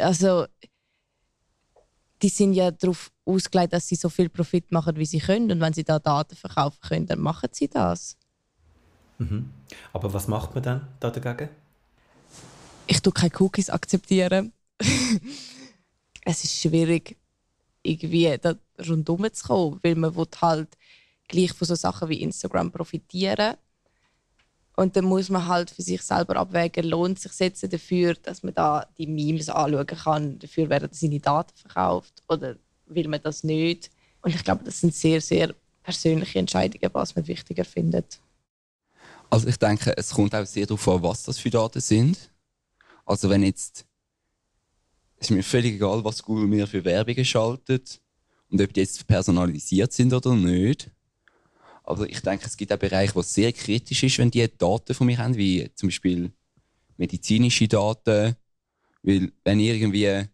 Also 0.00 0.46
die 2.22 2.28
sind 2.28 2.52
ja 2.52 2.70
darauf 2.70 3.10
ausgelegt, 3.24 3.72
dass 3.72 3.88
sie 3.88 3.94
so 3.94 4.08
viel 4.08 4.28
Profit 4.28 4.70
machen, 4.72 4.96
wie 4.96 5.06
sie 5.06 5.20
können. 5.20 5.50
Und 5.50 5.60
wenn 5.60 5.72
sie 5.72 5.84
da 5.84 5.98
Daten 5.98 6.36
verkaufen 6.36 6.78
können, 6.86 7.06
dann 7.06 7.20
machen 7.20 7.48
sie 7.52 7.68
das. 7.68 8.16
Mhm. 9.18 9.50
Aber 9.92 10.12
was 10.12 10.28
macht 10.28 10.54
man 10.54 10.62
dann 10.62 10.88
da 11.00 11.10
dagegen? 11.10 11.50
Ich 12.86 13.00
tue 13.00 13.12
keine 13.12 13.32
Cookies 13.38 13.70
akzeptieren. 13.70 14.52
es 16.24 16.44
ist 16.44 16.60
schwierig, 16.60 17.16
irgendwie 17.82 18.36
da 18.40 18.54
rundherum 18.88 19.32
zu 19.32 19.46
kommen, 19.46 19.80
weil 19.82 19.94
man 19.94 20.14
halt 20.40 20.68
gleich 21.28 21.52
von 21.52 21.66
so 21.66 21.74
Sachen 21.74 22.08
wie 22.08 22.22
Instagram 22.22 22.70
profitieren 22.72 23.56
und 24.80 24.96
dann 24.96 25.04
muss 25.04 25.28
man 25.28 25.46
halt 25.46 25.70
für 25.70 25.82
sich 25.82 26.00
selber 26.00 26.36
abwägen, 26.36 26.88
lohnt 26.88 27.20
sich 27.20 27.32
setzen 27.32 27.68
dafür, 27.68 28.14
dass 28.14 28.42
man 28.42 28.54
da 28.54 28.86
die 28.96 29.06
Memes 29.06 29.50
anschauen 29.50 29.86
kann. 29.86 30.38
Dafür 30.38 30.70
werden 30.70 30.88
seine 30.92 31.20
Daten 31.20 31.54
verkauft 31.54 32.22
oder 32.28 32.56
will 32.86 33.06
man 33.08 33.20
das 33.22 33.44
nicht? 33.44 33.90
Und 34.22 34.34
ich 34.34 34.42
glaube, 34.42 34.64
das 34.64 34.80
sind 34.80 34.94
sehr, 34.94 35.20
sehr 35.20 35.54
persönliche 35.82 36.38
Entscheidungen, 36.38 36.88
was 36.94 37.14
man 37.14 37.26
wichtiger 37.26 37.66
findet. 37.66 38.20
Also 39.28 39.48
ich 39.48 39.58
denke, 39.58 39.94
es 39.98 40.12
kommt 40.12 40.34
auch 40.34 40.46
sehr 40.46 40.64
darauf 40.64 40.88
an, 40.88 41.02
was 41.02 41.24
das 41.24 41.38
für 41.38 41.50
Daten 41.50 41.80
sind. 41.80 42.30
Also 43.04 43.28
wenn 43.28 43.42
jetzt 43.42 43.84
ist 45.20 45.30
mir 45.30 45.42
völlig 45.42 45.74
egal, 45.74 46.02
was 46.04 46.22
Google 46.22 46.46
mir 46.46 46.66
für 46.66 46.84
Werbungen 46.84 47.24
schaltet 47.24 48.00
und 48.48 48.60
ob 48.60 48.72
die 48.72 48.80
jetzt 48.80 49.06
personalisiert 49.06 49.92
sind 49.92 50.12
oder 50.12 50.34
nicht. 50.34 50.90
Aber 51.84 52.08
ich 52.08 52.20
denke, 52.20 52.46
es 52.46 52.56
gibt 52.56 52.76
Bereiche, 52.78 53.14
wo 53.14 53.20
es 53.20 53.32
sehr 53.32 53.52
kritisch 53.52 54.02
ist, 54.02 54.18
wenn 54.18 54.30
die 54.30 54.48
Daten 54.56 54.94
von 54.94 55.06
mir 55.06 55.18
haben, 55.18 55.36
wie 55.36 55.70
zum 55.74 55.88
Beispiel 55.88 56.32
medizinische 56.96 57.68
Daten. 57.68 58.36
Weil 59.02 59.32
wenn 59.44 59.60
irgendwie 59.60 60.28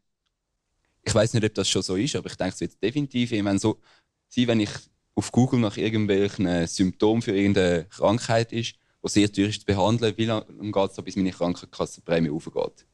ich 1.06 1.14
weiß 1.14 1.34
nicht, 1.34 1.44
ob 1.44 1.54
das 1.54 1.68
schon 1.68 1.82
so 1.82 1.94
ist, 1.94 2.16
aber 2.16 2.28
ich 2.28 2.36
denke, 2.36 2.54
es 2.54 2.60
wird 2.60 2.82
definitiv 2.82 3.30
wenn 3.30 3.58
so 3.58 3.80
sein, 4.28 4.48
wenn 4.48 4.60
ich 4.60 4.70
auf 5.14 5.30
Google 5.32 5.60
nach 5.60 5.76
irgendwelchen 5.76 6.66
Symptomen 6.66 7.22
für 7.22 7.34
irgendeine 7.34 7.84
Krankheit 7.84 8.52
ist, 8.52 8.74
die 9.04 9.08
sehr 9.08 9.32
teuer 9.32 9.48
ist 9.48 9.60
zu 9.60 9.66
behandeln, 9.66 10.14
wie 10.16 10.24
lange 10.24 10.44
geht 10.72 10.90
es, 10.90 11.02
bis 11.04 11.16
meine 11.16 11.30
Krankenkassenprämie 11.30 12.30
aufgeht. 12.30 12.84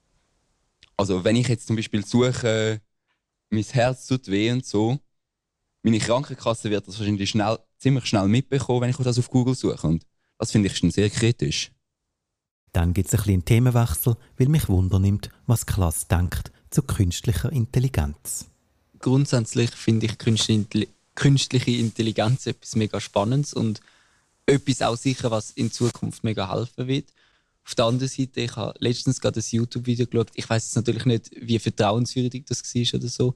Also 0.96 1.24
wenn 1.24 1.37
ich 1.37 1.48
jetzt 1.48 1.66
zum 1.66 1.76
Beispiel 1.76 2.05
suche, 2.05 2.81
mein 3.50 3.64
Herz 3.64 4.07
tut 4.07 4.28
weh 4.28 4.50
und 4.50 4.64
so, 4.64 4.98
meine 5.83 5.98
Krankenkasse 5.98 6.70
wird 6.70 6.87
das 6.87 6.98
wahrscheinlich 6.98 7.31
schnell, 7.31 7.59
ziemlich 7.78 8.07
schnell 8.07 8.28
mitbekommen, 8.28 8.83
wenn 8.83 8.90
ich 8.90 8.96
das 8.96 9.18
auf 9.18 9.31
Google 9.31 9.55
suche. 9.55 9.87
Und 9.87 10.07
das 10.38 10.52
finde 10.52 10.68
ich 10.68 10.76
schon 10.76 10.90
sehr 10.90 11.11
kritisch. 11.11 11.72
Dann 12.72 12.94
gibt 12.94 13.12
es 13.12 13.20
ein 13.20 13.28
einen 13.28 13.44
Themenwechsel, 13.44 14.16
weil 14.38 14.48
mich 14.48 14.68
wundernimmt, 14.68 15.31
was 15.46 15.66
Klasse 15.66 16.07
denkt 16.11 16.52
zu 16.70 16.83
künstlicher 16.83 17.52
Intelligenz. 17.52 18.46
Grundsätzlich 18.98 19.70
finde 19.70 20.07
ich 20.07 20.16
künstliche 21.14 21.70
Intelligenz 21.70 22.46
etwas 22.46 22.76
mega 22.76 23.00
Spannendes 23.00 23.52
und 23.52 23.81
etwas 24.46 24.81
auch 24.83 24.96
sicher, 24.96 25.31
was 25.31 25.50
in 25.50 25.70
Zukunft 25.70 26.24
mega 26.24 26.50
helfen 26.50 26.87
wird. 26.87 27.12
Auf 27.64 27.75
der 27.75 27.85
anderen 27.85 28.09
Seite, 28.09 28.40
ich 28.40 28.57
habe 28.57 28.75
letztens 28.81 29.20
gerade 29.20 29.40
ein 29.40 29.44
YouTube-Video 29.48 30.07
geschaut. 30.07 30.31
Ich 30.35 30.48
weiß 30.48 30.64
jetzt 30.64 30.77
natürlich 30.77 31.05
nicht, 31.05 31.31
wie 31.37 31.59
vertrauenswürdig 31.59 32.44
das 32.46 32.62
war 32.62 33.01
oder 33.01 33.09
so, 33.09 33.35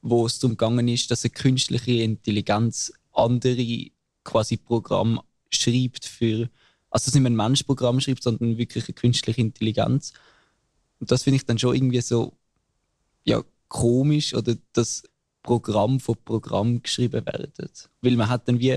wo 0.00 0.26
es 0.26 0.38
darum 0.38 0.56
gegangen 0.56 0.88
ist, 0.88 1.10
dass 1.10 1.24
eine 1.24 1.30
künstliche 1.30 1.92
Intelligenz 1.92 2.92
andere 3.12 3.90
quasi 4.24 4.56
Programme 4.56 5.20
schreibt 5.50 6.04
für, 6.04 6.48
also 6.90 7.06
dass 7.06 7.14
nicht 7.14 7.22
mehr 7.22 7.30
ein 7.30 7.36
Menschprogramm 7.36 8.00
schreibt, 8.00 8.22
sondern 8.22 8.58
wirklich 8.58 8.88
eine 8.88 8.94
künstliche 8.94 9.40
Intelligenz. 9.40 10.12
Und 10.98 11.10
das 11.10 11.22
finde 11.22 11.36
ich 11.36 11.46
dann 11.46 11.58
schon 11.58 11.74
irgendwie 11.74 12.00
so, 12.00 12.36
ja, 13.24 13.42
komisch 13.68 14.34
oder 14.34 14.56
das 14.72 15.02
Programm 15.42 16.00
von 16.00 16.16
Programm 16.24 16.82
geschrieben 16.82 17.24
werden. 17.26 17.52
Weil 18.00 18.16
man 18.16 18.28
hat 18.28 18.48
dann 18.48 18.58
wie, 18.58 18.76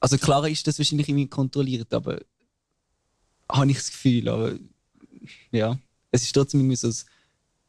also 0.00 0.18
klar 0.18 0.48
ist 0.48 0.66
das 0.66 0.78
wahrscheinlich 0.78 1.08
irgendwie 1.08 1.28
kontrolliert, 1.28 1.92
aber 1.92 2.20
habe 3.50 3.70
ich 3.70 3.76
das 3.76 3.90
Gefühl, 3.90 4.28
aber 4.28 4.52
ja, 5.50 5.78
es 6.10 6.22
ist 6.22 6.32
trotzdem 6.32 6.60
irgendwie 6.60 6.76
so 6.76 6.88
ein, 6.88 6.94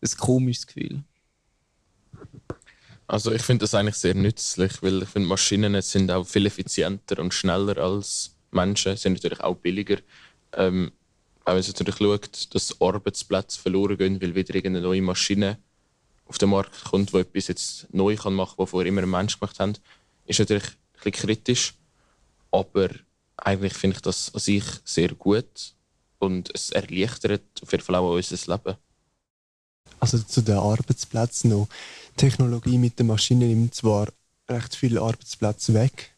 ein 0.02 0.18
komisches 0.18 0.68
Gefühl. 0.68 1.04
Also 3.08 3.32
ich 3.32 3.44
finde 3.44 3.64
das 3.64 3.76
eigentlich 3.76 3.96
sehr 3.96 4.16
nützlich, 4.16 4.82
weil 4.82 5.04
ich 5.04 5.10
finde 5.10 5.30
Maschinen 5.30 5.80
sind 5.82 6.10
auch 6.12 6.26
viel 6.26 6.46
effizienter 6.46 7.20
und 7.20 7.34
schneller 7.34 7.78
als 7.78 8.36
Menschen, 8.52 8.98
sind 8.98 9.14
natürlich 9.14 9.42
auch 9.42 9.56
billiger. 9.56 9.98
Ähm, 10.54 10.92
wenn 11.46 11.56
man 11.56 11.64
natürlich 11.64 11.98
schaut, 11.98 12.56
dass 12.56 12.82
Arbeitsplätze 12.82 13.60
verloren 13.60 13.98
gehen, 13.98 14.22
weil 14.22 14.34
wieder 14.34 14.56
irgendeine 14.56 14.88
neue 14.88 15.02
Maschine 15.04 15.60
auf 16.26 16.40
den 16.40 16.50
Markt 16.50 16.86
kommt, 16.86 17.14
die 17.14 17.18
etwas 17.18 17.48
jetzt 17.48 17.94
neu 17.94 18.16
kann 18.16 18.34
machen 18.34 18.56
kann, 18.58 18.64
was 18.64 18.72
vorher 18.72 18.90
immer 18.90 19.04
ein 19.04 19.10
Mensch 19.10 19.40
gemacht 19.40 19.60
hat, 19.60 19.80
ist 20.26 20.40
natürlich 20.40 20.66
ein 20.66 20.72
bisschen 20.96 21.12
kritisch. 21.12 21.74
Aber 22.52 22.90
eigentlich 23.38 23.74
finde 23.74 23.98
ich 23.98 24.02
das 24.02 24.34
an 24.34 24.40
sich 24.40 24.64
sehr 24.84 25.10
gut 25.10 25.74
und 26.20 26.50
es 26.54 26.72
erleichtert 26.72 27.44
auf 27.62 27.72
jeden 27.72 27.84
Fall 27.84 27.96
auch 27.96 28.16
unser 28.16 28.58
Leben. 28.58 28.78
Also 30.00 30.20
zu 30.20 30.42
den 30.42 30.58
Arbeitsplätzen 30.58 31.52
noch. 31.52 31.68
Technologie 32.18 32.78
mit 32.78 33.00
den 33.00 33.08
Maschinen 33.08 33.50
nimmt 33.50 33.76
zwar 33.76 34.08
recht 34.50 34.76
viele 34.76 35.02
Arbeitsplätze 35.02 35.74
weg, 35.74 36.16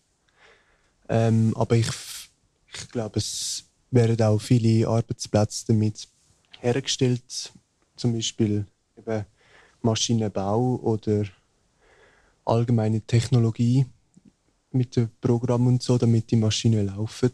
ähm, 1.10 1.54
aber 1.56 1.76
ich, 1.76 1.90
ich 2.74 2.90
glaube, 2.90 3.20
es 3.20 3.64
werden 3.92 4.22
auch 4.22 4.40
viele 4.40 4.88
Arbeitsplätze 4.88 5.66
damit 5.68 6.08
hergestellt, 6.60 7.52
zum 7.96 8.14
Beispiel 8.14 8.66
eben 8.98 9.26
Maschinenbau 9.82 10.76
oder 10.84 11.26
allgemeine 12.46 13.02
Technologie 13.02 13.86
mit 14.72 14.96
dem 14.96 15.10
Programm 15.22 15.68
und 15.68 15.84
so, 15.84 15.98
damit 15.98 16.32
die 16.32 16.36
Maschinen 16.36 16.88
laufen. 16.88 17.32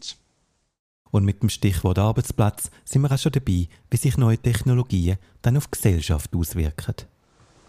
Und 1.10 1.24
mit 1.24 1.42
dem 1.42 1.48
Stichwort 1.48 1.98
Arbeitsplatz 1.98 2.70
sind 2.84 3.02
wir 3.02 3.12
auch 3.12 3.18
schon 3.18 3.32
dabei, 3.32 3.68
wie 3.90 3.96
sich 3.96 4.16
neue 4.16 4.38
Technologien 4.38 5.16
dann 5.42 5.56
auf 5.56 5.66
die 5.68 5.76
Gesellschaft 5.76 6.34
auswirken. 6.34 6.94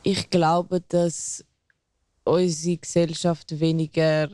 Ich 0.03 0.29
glaube, 0.29 0.81
dass 0.87 1.45
unsere 2.23 2.77
Gesellschaft 2.77 3.59
weniger 3.59 4.29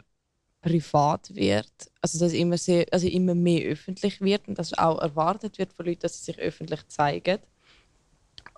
privat 0.62 1.34
wird, 1.36 1.72
also 2.02 2.20
dass 2.20 2.34
immer, 2.34 2.58
sehr, 2.58 2.86
also 2.92 3.08
immer 3.08 3.36
mehr 3.36 3.70
öffentlich 3.72 4.22
wird 4.22 4.48
und 4.48 4.58
dass 4.58 4.78
auch 4.78 5.00
erwartet 5.00 5.58
wird 5.58 5.74
von 5.74 5.86
Leuten, 5.86 6.02
dass 6.02 6.20
sie 6.20 6.32
sich 6.32 6.40
öffentlich 6.40 6.88
zeigen. 6.88 7.40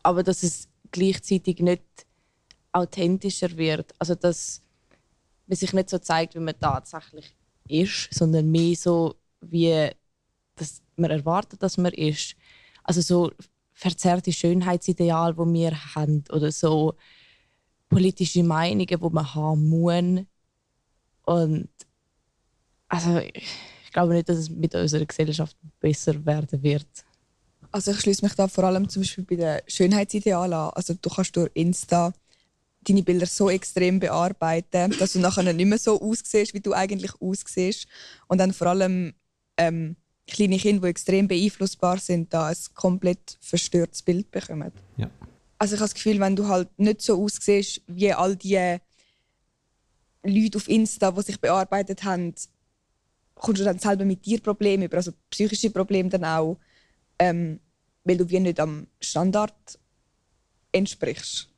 Aber 0.03 0.21
dass 0.21 0.43
es 0.43 0.67
gleichzeitig 0.91 1.59
nicht 1.59 1.83
authentischer 2.73 3.55
wird. 3.57 3.93
Also 3.99 4.15
dass 4.15 4.62
man 5.47 5.55
sich 5.55 5.73
nicht 5.73 5.89
so 5.89 5.99
zeigt, 5.99 6.35
wie 6.35 6.39
man 6.39 6.59
tatsächlich 6.59 7.35
ist, 7.67 8.13
sondern 8.13 8.51
mehr 8.51 8.75
so, 8.75 9.15
wie 9.41 9.89
dass 10.55 10.81
man 10.95 11.11
erwartet, 11.11 11.63
dass 11.63 11.77
man 11.77 11.93
ist. 11.93 12.35
Also 12.83 13.01
so 13.01 13.31
verzerrte 13.73 14.31
Schönheitsideal, 14.31 15.37
wo 15.37 15.45
wir 15.51 15.71
haben, 15.95 16.23
oder 16.29 16.51
so 16.51 16.95
politische 17.89 18.43
Meinungen, 18.43 19.01
wo 19.01 19.09
man 19.09 19.33
haben 19.33 19.67
muss. 19.69 20.25
Und 21.25 21.69
also 22.87 23.17
ich 23.19 23.91
glaube 23.91 24.13
nicht, 24.13 24.29
dass 24.29 24.37
es 24.37 24.49
mit 24.49 24.75
unserer 24.75 25.05
Gesellschaft 25.05 25.57
besser 25.79 26.23
werden 26.25 26.61
wird. 26.61 26.87
Also 27.71 27.91
ich 27.91 27.99
schließe 28.01 28.23
mich 28.23 28.35
da 28.35 28.47
vor 28.47 28.65
allem 28.65 28.87
zum 28.87 29.01
Beispiel 29.01 29.23
bei 29.23 29.35
den 29.35 29.59
Schönheitsidealen 29.67 30.53
an. 30.53 30.69
Also 30.75 30.93
du 30.93 31.09
kannst 31.09 31.35
durch 31.35 31.49
Insta 31.55 32.13
deine 32.83 33.03
Bilder 33.03 33.25
so 33.25 33.49
extrem 33.49 33.99
bearbeiten, 33.99 34.95
dass 34.99 35.13
du 35.13 35.19
nachher 35.19 35.53
nicht 35.53 35.65
mehr 35.65 35.77
so 35.77 36.01
aussiehst, 36.01 36.53
wie 36.53 36.59
du 36.59 36.73
eigentlich 36.73 37.11
aussiehst. 37.21 37.87
Und 38.27 38.37
dann 38.39 38.53
vor 38.53 38.67
allem 38.67 39.13
ähm, 39.57 39.95
kleine 40.27 40.57
Kinder, 40.57 40.81
die 40.81 40.89
extrem 40.89 41.27
beeinflussbar 41.27 41.97
sind, 41.99 42.33
da 42.33 42.47
ein 42.47 42.55
komplett 42.73 43.37
verstörtes 43.41 44.01
Bild 44.01 44.31
bekommen. 44.31 44.71
Ja. 44.97 45.09
Also 45.57 45.75
ich 45.75 45.81
habe 45.81 45.89
das 45.89 45.95
Gefühl, 45.95 46.19
wenn 46.19 46.35
du 46.35 46.47
halt 46.47 46.67
nicht 46.77 47.01
so 47.01 47.23
aussiehst 47.23 47.81
wie 47.87 48.11
all 48.11 48.35
die 48.35 48.77
Leute 50.23 50.57
auf 50.57 50.67
Insta, 50.67 51.11
die 51.11 51.21
sich 51.21 51.39
bearbeitet 51.39 52.03
haben, 52.03 52.33
kommst 53.35 53.61
du 53.61 53.65
dann 53.65 53.79
selber 53.79 54.05
mit 54.05 54.25
dir 54.25 54.39
Probleme 54.41 54.85
über, 54.85 54.97
also 54.97 55.11
psychische 55.29 55.69
Probleme 55.69 56.09
dann 56.09 56.25
auch, 56.25 56.57
ähm, 57.19 57.59
weil 58.03 58.17
du 58.17 58.29
wie 58.29 58.39
nicht 58.39 58.59
am 58.59 58.87
Standard 58.99 59.79
entsprichst. 60.71 61.49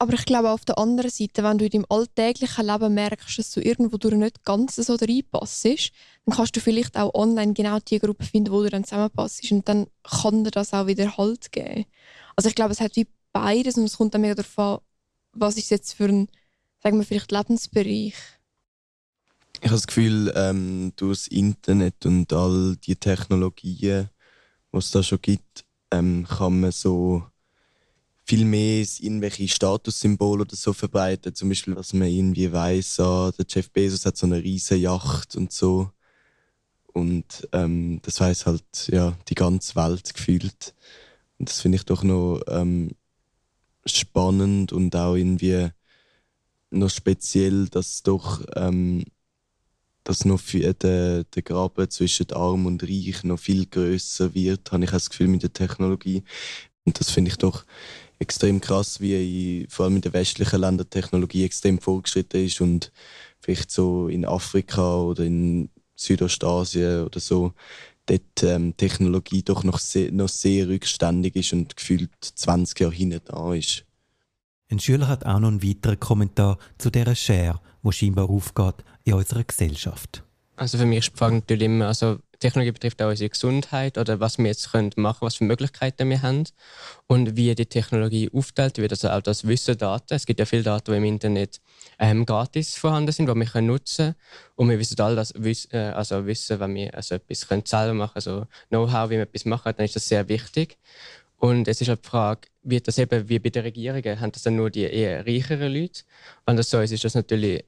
Aber 0.00 0.12
ich 0.12 0.24
glaube 0.26 0.50
auf 0.50 0.64
der 0.64 0.78
anderen 0.78 1.10
Seite, 1.10 1.42
wenn 1.42 1.58
du 1.58 1.64
in 1.64 1.70
deinem 1.72 1.86
alltäglichen 1.88 2.66
Leben 2.66 2.94
merkst, 2.94 3.38
dass 3.38 3.50
du 3.50 3.60
irgendwo 3.60 3.96
durch 3.96 4.14
nicht 4.14 4.44
ganz 4.44 4.76
so 4.76 4.94
reinpasst, 4.94 5.64
dann 5.64 6.36
kannst 6.36 6.54
du 6.54 6.60
vielleicht 6.60 6.96
auch 6.96 7.14
online 7.14 7.52
genau 7.52 7.80
die 7.80 7.98
Gruppe 7.98 8.24
finden, 8.24 8.52
wo 8.52 8.62
du 8.62 8.70
dann 8.70 8.84
zusammenpasst. 8.84 9.50
Und 9.50 9.68
dann 9.68 9.88
kann 10.04 10.44
dir 10.44 10.52
das 10.52 10.72
auch 10.72 10.86
wieder 10.86 11.16
Halt 11.16 11.50
geben. 11.50 11.84
Also 12.36 12.48
ich 12.48 12.54
glaube, 12.54 12.72
es 12.72 12.80
hat 12.80 12.94
wie 12.94 13.08
beides 13.32 13.76
und 13.76 13.84
es 13.84 13.96
kommt 13.96 14.14
dann 14.14 14.20
mega 14.20 14.36
darauf 14.36 14.58
an, 14.58 14.78
was 15.32 15.56
ist 15.56 15.70
jetzt 15.70 15.94
für 15.94 16.04
ein, 16.04 16.28
sagen 16.80 16.98
wir 16.98 17.04
vielleicht 17.04 17.32
Lebensbereich. 17.32 18.14
Ich 19.60 19.64
habe 19.64 19.74
das 19.74 19.88
Gefühl, 19.88 20.32
ähm, 20.36 20.92
durch 20.94 21.18
das 21.18 21.26
Internet 21.26 22.06
und 22.06 22.32
all 22.32 22.76
die 22.76 22.94
Technologien, 22.94 24.08
die 24.72 24.78
es 24.78 24.92
da 24.92 25.02
schon 25.02 25.20
gibt, 25.20 25.64
ähm, 25.90 26.24
kann 26.28 26.60
man 26.60 26.70
so 26.70 27.24
viel 28.28 28.44
mehr 28.44 28.84
irgendwelche 29.00 29.48
Statussymbole 29.48 30.42
oder 30.42 30.54
so 30.54 30.74
verbreiten. 30.74 31.34
Zum 31.34 31.48
Beispiel, 31.48 31.74
dass 31.74 31.94
man 31.94 32.08
irgendwie 32.08 32.52
weiß, 32.52 33.00
ah, 33.00 33.32
der 33.32 33.46
Jeff 33.48 33.70
Bezos 33.70 34.04
hat 34.04 34.18
so 34.18 34.26
eine 34.26 34.42
riesige 34.42 34.82
Yacht 34.82 35.34
und 35.34 35.50
so. 35.50 35.90
Und 36.92 37.48
ähm, 37.52 38.00
das 38.02 38.20
weiß 38.20 38.44
halt 38.44 38.88
ja 38.88 39.16
die 39.28 39.34
ganze 39.34 39.76
Welt 39.76 40.12
gefühlt. 40.12 40.74
Und 41.38 41.48
das 41.48 41.62
finde 41.62 41.76
ich 41.76 41.84
doch 41.86 42.02
noch 42.02 42.42
ähm, 42.48 42.90
spannend 43.86 44.72
und 44.72 44.94
auch 44.94 45.14
irgendwie 45.14 45.70
noch 46.70 46.90
speziell, 46.90 47.68
dass 47.68 48.02
doch 48.02 48.44
ähm, 48.56 49.04
dass 50.04 50.26
noch 50.26 50.40
für 50.40 50.74
den, 50.74 51.24
der 51.34 51.42
Graben 51.42 51.90
zwischen 51.90 52.30
Arm 52.32 52.66
und 52.66 52.82
Reich 52.82 53.24
noch 53.24 53.38
viel 53.38 53.66
größer 53.66 54.34
wird, 54.34 54.70
habe 54.72 54.84
ich 54.84 54.90
das 54.90 55.08
Gefühl 55.08 55.28
mit 55.28 55.42
der 55.42 55.52
Technologie. 55.52 56.24
Und 56.84 56.98
das 57.00 57.10
finde 57.10 57.30
ich 57.30 57.36
doch 57.36 57.64
extrem 58.18 58.60
krass, 58.60 59.00
wie 59.00 59.62
in, 59.62 59.70
vor 59.70 59.84
allem 59.86 59.96
in 59.96 60.02
den 60.02 60.12
westlichen 60.12 60.60
Ländern 60.60 60.86
die 60.90 61.00
Technologie 61.00 61.44
extrem 61.44 61.78
vorgeschritten 61.78 62.44
ist 62.44 62.60
und 62.60 62.92
vielleicht 63.40 63.70
so 63.70 64.08
in 64.08 64.24
Afrika 64.24 64.96
oder 64.96 65.24
in 65.24 65.70
Südostasien 65.94 67.04
oder 67.04 67.20
so 67.20 67.52
dort 68.06 68.42
ähm, 68.42 68.76
Technologie 68.76 69.42
doch 69.42 69.64
noch 69.64 69.78
sehr, 69.78 70.10
noch 70.12 70.28
sehr 70.28 70.68
rückständig 70.68 71.36
ist 71.36 71.52
und 71.52 71.76
gefühlt 71.76 72.10
20 72.20 72.80
Jahre 72.80 72.94
hinten 72.94 73.20
da 73.24 73.54
ist. 73.54 73.84
Ein 74.70 74.80
Schüler 74.80 75.08
hat 75.08 75.24
auch 75.24 75.38
noch 75.38 75.48
einen 75.48 75.62
weiteren 75.62 75.98
Kommentar 75.98 76.58
zu 76.78 76.90
dieser 76.90 77.14
Share, 77.14 77.60
wo 77.82 77.90
scheinbar 77.90 78.28
aufgeht 78.28 78.76
in 79.04 79.14
unserer 79.14 79.44
Gesellschaft. 79.44 80.22
Also 80.56 80.76
für 80.76 80.86
mich 80.86 80.98
ist 80.98 81.12
die 81.12 81.18
Frage 81.18 81.36
natürlich 81.36 81.66
immer, 81.66 81.86
also 81.86 82.18
Technologie 82.38 82.72
betrifft 82.72 83.02
auch 83.02 83.08
unsere 83.08 83.30
Gesundheit 83.30 83.98
oder 83.98 84.20
was 84.20 84.38
wir 84.38 84.46
jetzt 84.46 84.70
können 84.70 84.92
machen 84.96 85.18
was 85.22 85.36
für 85.36 85.44
Möglichkeiten 85.44 86.08
wir 86.08 86.22
haben 86.22 86.44
und 87.06 87.36
wie 87.36 87.54
die 87.54 87.66
Technologie 87.66 88.30
aufteilt 88.32 88.78
wird. 88.78 88.92
Also 88.92 89.10
auch 89.10 89.22
das 89.22 89.46
Wissen 89.46 89.76
Daten. 89.76 90.14
Es 90.14 90.26
gibt 90.26 90.38
ja 90.38 90.46
viele 90.46 90.62
Daten, 90.62 90.92
die 90.92 90.96
im 90.96 91.04
Internet 91.04 91.60
ähm, 91.98 92.24
gratis 92.24 92.76
vorhanden 92.76 93.12
sind, 93.12 93.28
die 93.28 93.34
wir 93.34 93.46
können 93.46 93.66
nutzen 93.66 93.96
können. 93.96 94.16
Und 94.56 94.70
wir 94.70 94.78
wissen 94.78 95.00
all 95.00 95.16
das 95.16 95.34
Wissen, 95.36 95.74
äh, 95.74 95.92
also 95.94 96.26
wissen, 96.26 96.60
wenn 96.60 96.74
wir 96.74 96.94
also 96.94 97.16
etwas 97.16 97.48
können 97.48 97.64
selber 97.66 97.94
machen 97.94 98.12
also 98.14 98.46
Know-how, 98.68 99.10
wie 99.10 99.16
wir 99.16 99.22
etwas 99.22 99.44
machen, 99.44 99.72
dann 99.76 99.84
ist 99.84 99.96
das 99.96 100.08
sehr 100.08 100.28
wichtig. 100.28 100.78
Und 101.38 101.68
es 101.68 101.80
ist 101.80 101.88
halt 101.88 102.04
die 102.04 102.08
Frage, 102.08 102.48
wird 102.62 102.88
das 102.88 102.98
eben 102.98 103.28
wie 103.28 103.38
bei 103.38 103.50
den 103.50 103.62
Regierungen, 103.62 104.20
haben 104.20 104.32
das 104.32 104.42
dann 104.42 104.56
nur 104.56 104.70
die 104.70 104.82
eher 104.82 105.26
reicheren 105.26 105.72
Leute? 105.72 106.02
So 106.62 106.80
ist, 106.80 107.04
das 107.04 107.14
natürlich, 107.14 107.64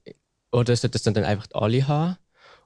oder 0.51 0.75
sollte 0.75 0.99
das 0.99 1.03
dann 1.03 1.23
einfach 1.23 1.47
alle 1.53 1.87
haben? 1.87 2.17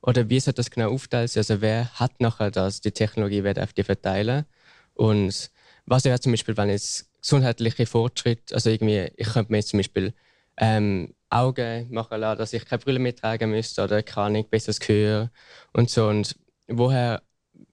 Oder 0.05 0.29
wie 0.29 0.39
soll 0.39 0.53
das 0.53 0.69
genau 0.69 0.91
aufteilt? 0.91 1.35
Also 1.35 1.61
wer 1.61 1.89
hat 1.99 2.19
nachher 2.21 2.51
das, 2.51 2.79
die 2.81 2.91
Technologie 2.91 3.43
wird 3.43 3.59
auf 3.59 3.73
die 3.73 3.83
verteilen? 3.83 4.45
Und 4.93 5.51
was 5.85 6.05
wäre 6.05 6.19
zum 6.19 6.31
Beispiel, 6.31 6.55
wenn 6.57 6.69
jetzt 6.69 7.09
gesundheitliche 7.21 7.85
Fortschritt, 7.87 8.53
also 8.53 8.69
irgendwie, 8.69 9.11
ich 9.17 9.27
könnte 9.27 9.51
mir 9.51 9.57
jetzt 9.57 9.69
zum 9.69 9.79
Beispiel 9.79 10.13
ähm, 10.57 11.15
Augen 11.29 11.91
machen 11.91 12.19
lassen, 12.19 12.37
dass 12.37 12.53
ich 12.53 12.65
keine 12.65 12.79
Brille 12.79 12.99
mehr 12.99 13.15
tragen 13.15 13.49
müsste 13.49 13.83
oder 13.83 14.03
keine 14.03 14.43
besseres 14.43 14.79
Gehör 14.79 15.31
und 15.73 15.89
so. 15.89 16.07
Und 16.07 16.35
woher 16.67 17.23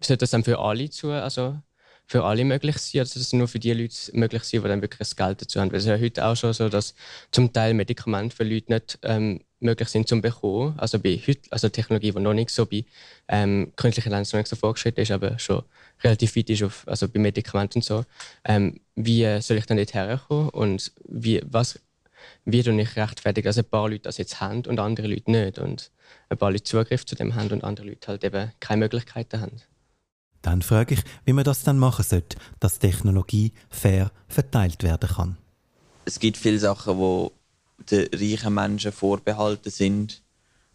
sollte 0.01 0.23
das 0.23 0.31
dann 0.31 0.45
für 0.45 0.59
alle 0.59 0.89
zu, 0.89 1.11
also 1.11 1.61
für 2.07 2.25
alle 2.25 2.45
möglich 2.45 2.79
sein, 2.79 3.03
oder 3.03 3.07
sollte 3.07 3.21
das 3.21 3.33
nur 3.35 3.49
für 3.49 3.59
die 3.59 3.75
Leute 3.75 3.95
möglich 4.15 4.45
sein, 4.45 4.63
die 4.63 4.69
dann 4.69 4.83
wirklich 4.83 4.99
das 4.99 5.17
Geld 5.17 5.43
dazu 5.43 5.61
haben? 5.61 5.71
Weil 5.71 5.79
es 5.79 5.85
ist 5.85 5.91
ja 5.91 5.99
heute 5.99 6.25
auch 6.25 6.37
schon 6.37 6.53
so, 6.55 6.69
dass 6.71 6.95
zum 7.31 7.53
Teil 7.53 7.75
Medikamente 7.75 8.35
für 8.35 8.45
Leute 8.45 8.73
nicht 8.73 8.99
ähm, 9.03 9.41
möglich 9.63 9.89
sind 9.89 10.09
zum 10.09 10.21
bekommen. 10.21 10.79
Also 10.79 10.99
bei 10.99 11.21
heute, 11.27 11.51
also 11.51 11.69
Technologie, 11.69 12.13
die 12.13 12.21
noch 12.21 12.35
nicht 12.35 12.51
so 12.51 12.67
bei 12.67 12.85
ähm, 13.29 13.73
künstlicher 13.77 14.07
Intelligenz 14.07 14.33
noch 14.33 14.39
nicht 14.39 14.49
so 14.49 14.57
vorgeschritten 14.57 15.01
ist, 15.01 15.11
aber 15.11 15.39
schon 15.39 15.63
relativ 16.03 16.37
weit 16.37 16.51
ist, 16.51 16.63
auf, 16.63 16.87
also 16.87 17.09
bei 17.09 17.21
Medikamenten 17.21 17.79
und 17.79 17.85
so. 17.85 18.05
Ähm, 18.45 18.81
wie 18.95 19.41
soll 19.41 19.57
ich 19.57 19.67
dann 19.67 19.77
dort 19.77 19.95
herkommen 19.95 20.49
und 20.51 20.93
wie, 21.09 21.43
was, 21.45 21.81
wie 22.45 22.63
tue 22.63 22.81
ich 22.81 22.97
rechtfertigen, 22.97 23.47
dass 23.47 23.59
ein 23.59 23.65
paar 23.65 23.89
Leute 23.89 24.03
das 24.03 24.19
jetzt 24.19 24.41
haben 24.41 24.65
und 24.67 24.79
andere 24.79 25.07
Leute 25.07 25.31
nicht 25.31 25.59
und 25.59 25.91
ein 26.29 26.39
paar 26.39 26.51
Leute 26.51 26.65
Zugriff 26.65 27.07
zu 27.07 27.15
dem 27.15 27.35
haben 27.35 27.51
und 27.51 27.65
andere 27.65 27.87
Leute 27.87 28.09
halt 28.09 28.25
eben 28.25 28.53
keine 28.61 28.81
Möglichkeiten 28.81 29.41
haben. 29.41 29.63
Dann 30.43 30.61
frage 30.61 30.95
ich, 30.95 31.01
wie 31.25 31.33
man 31.33 31.45
das 31.45 31.63
dann 31.63 31.79
machen 31.79 32.05
sollte, 32.05 32.37
dass 32.59 32.81
Technologie 32.81 33.53
fair 33.71 34.11
verteilt 34.27 34.83
werden 34.83 35.09
kann. 35.09 35.39
Es 36.05 36.19
gibt 36.19 36.37
viele 36.37 36.59
Sachen, 36.59 36.99
die 36.99 37.31
den 37.91 38.09
reichen 38.13 38.55
Menschen 38.55 38.93
vorbehalten 38.93 39.71
sind. 39.71 40.23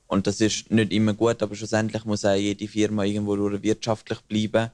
Und 0.07 0.25
das 0.25 0.39
ist 0.41 0.71
nicht 0.71 0.91
immer 0.93 1.13
gut, 1.13 1.43
aber 1.43 1.55
schlussendlich 1.55 2.05
muss 2.05 2.25
auch 2.25 2.35
jede 2.35 2.67
Firma 2.67 3.03
irgendwo 3.03 3.37
wirtschaftlich 3.37 4.21
bleiben 4.21 4.71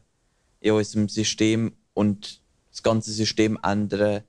in 0.62 0.74
unserem 0.74 1.10
System. 1.10 1.74
Und 1.94 2.42
das 2.70 2.84
ganze 2.84 3.12
System 3.12 3.58
ändern 3.64 4.24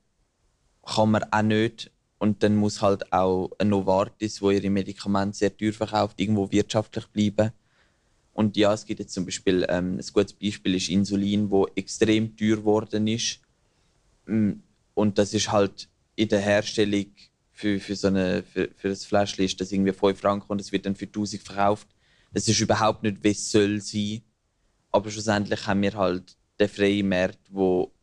kann 0.83 1.11
man 1.11 1.23
auch 1.31 1.41
nicht. 1.41 1.91
Und 2.17 2.41
dann 2.43 2.55
muss 2.55 2.81
halt 2.81 3.11
auch 3.13 3.51
ein 3.59 3.69
Novartis, 3.69 4.41
wo 4.41 4.49
ihre 4.49 4.69
Medikamente 4.69 5.37
sehr 5.37 5.55
teuer 5.55 5.73
verkauft, 5.73 6.19
irgendwo 6.19 6.51
wirtschaftlich 6.51 7.05
bleiben. 7.07 7.51
Und 8.33 8.57
ja, 8.57 8.73
es 8.73 8.85
gibt 8.85 8.99
jetzt 8.99 9.13
zum 9.13 9.25
Beispiel, 9.25 9.65
ähm, 9.69 9.97
ein 9.97 10.05
gutes 10.13 10.33
Beispiel 10.33 10.75
ist 10.75 10.89
Insulin, 10.89 11.49
wo 11.49 11.67
extrem 11.75 12.35
teuer 12.35 12.57
geworden 12.57 13.07
ist. 13.07 13.39
Mm, 14.25 14.53
und 14.93 15.17
das 15.17 15.33
ist 15.33 15.51
halt 15.51 15.87
in 16.15 16.29
der 16.29 16.41
Herstellung 16.41 17.07
für, 17.55 17.79
für, 17.79 17.95
so 17.95 18.07
eine, 18.07 18.43
für, 18.43 18.69
für 18.75 18.89
das 18.89 19.05
Fläschchen 19.05 19.45
ist 19.45 19.59
das 19.61 19.71
irgendwie 19.71 19.93
5 19.93 20.19
Franken 20.19 20.51
und 20.51 20.59
es 20.59 20.73
wird 20.73 20.85
dann 20.85 20.95
für 20.95 21.05
1000 21.05 21.41
verkauft. 21.41 21.87
Das 22.33 22.49
ist 22.49 22.59
überhaupt 22.59 23.01
nicht, 23.01 23.23
wie 23.23 23.31
es 23.31 23.49
soll 23.49 23.79
sein. 23.79 24.21
Aber 24.91 25.09
schlussendlich 25.09 25.65
haben 25.65 25.81
wir 25.81 25.93
halt 25.93 26.35
den 26.59 26.67
freien 26.67 27.07
Markt, 27.07 27.39
wo 27.49 27.93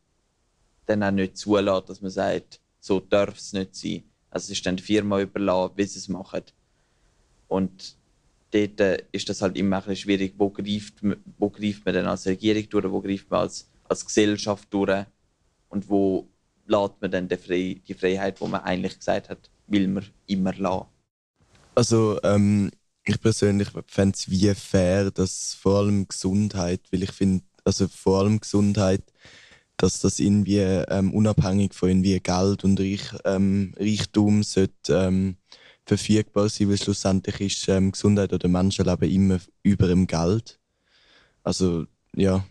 dann 0.87 1.03
auch 1.03 1.11
nicht 1.11 1.37
zulässt, 1.37 1.91
dass 1.91 2.01
man 2.01 2.11
sagt, 2.11 2.61
so 2.81 2.99
darf 2.99 3.37
es 3.37 3.53
nicht 3.53 3.77
sein. 3.77 4.05
Also 4.31 4.47
es 4.47 4.59
ist 4.59 4.65
dann 4.65 4.77
der 4.77 4.87
Firma 4.87 5.21
überlassen, 5.21 5.75
wie 5.77 5.85
sie 5.85 5.99
es 5.99 6.09
machen. 6.09 6.45
Und 7.47 7.97
dort 8.53 8.81
äh, 8.81 9.05
ist 9.13 9.29
das 9.29 9.43
halt 9.43 9.59
immer 9.59 9.77
ein 9.77 9.83
bisschen 9.83 9.97
schwierig, 9.97 10.35
wo 10.39 10.49
greift, 10.49 10.95
wo 11.37 11.51
greift 11.51 11.85
man 11.85 11.95
dann 11.95 12.07
als 12.07 12.25
Regierung 12.27 12.67
durch, 12.71 12.91
wo 12.91 13.03
greift 13.03 13.31
man 13.31 13.41
als, 13.41 13.69
als 13.85 14.07
Gesellschaft 14.07 14.73
durch 14.73 15.05
und 15.69 15.91
wo 15.91 16.27
lässt 16.67 17.01
man 17.01 17.11
dann 17.11 17.29
die, 17.29 17.37
Fre 17.37 17.75
die 17.75 17.95
Freiheit, 17.95 18.41
die 18.41 18.47
man 18.47 18.63
eigentlich 18.63 18.99
gesagt 18.99 19.29
hat, 19.29 19.51
will 19.67 19.89
man 19.89 20.05
immer 20.27 20.55
lassen. 20.55 20.87
Also 21.75 22.21
ähm, 22.23 22.71
ich 23.05 23.21
persönlich 23.21 23.69
fände 23.87 24.15
es 24.17 24.31
wie 24.31 24.55
fair, 24.55 25.11
dass 25.11 25.55
vor 25.55 25.81
allem 25.81 26.07
Gesundheit, 26.07 26.81
weil 26.91 27.03
ich 27.03 27.13
finde, 27.13 27.45
also 27.65 27.89
vor 27.89 28.21
allem 28.21 28.41
Gesundheit, 28.41 29.03
dass 29.77 30.01
das 30.01 30.19
irgendwie 30.21 30.59
ähm, 30.59 31.13
unabhängig 31.13 31.75
von 31.75 31.89
irgendwie 31.89 32.21
Geld 32.21 32.65
und 32.65 32.79
Reich, 32.79 33.03
ähm, 33.25 33.75
Reichtum 33.79 34.43
sollte 34.43 34.95
ähm, 34.95 35.37
verfügbar 35.85 36.49
sein, 36.49 36.69
weil 36.69 36.79
schlussendlich 36.79 37.41
ist 37.41 37.69
ähm, 37.69 37.91
Gesundheit 37.93 38.33
oder 38.33 38.49
Menschenleben 38.49 39.11
immer 39.11 39.41
über 39.63 39.89
dem 39.89 40.07
Geld. 40.07 40.61
Also 41.43 41.87
ja, 42.15 42.45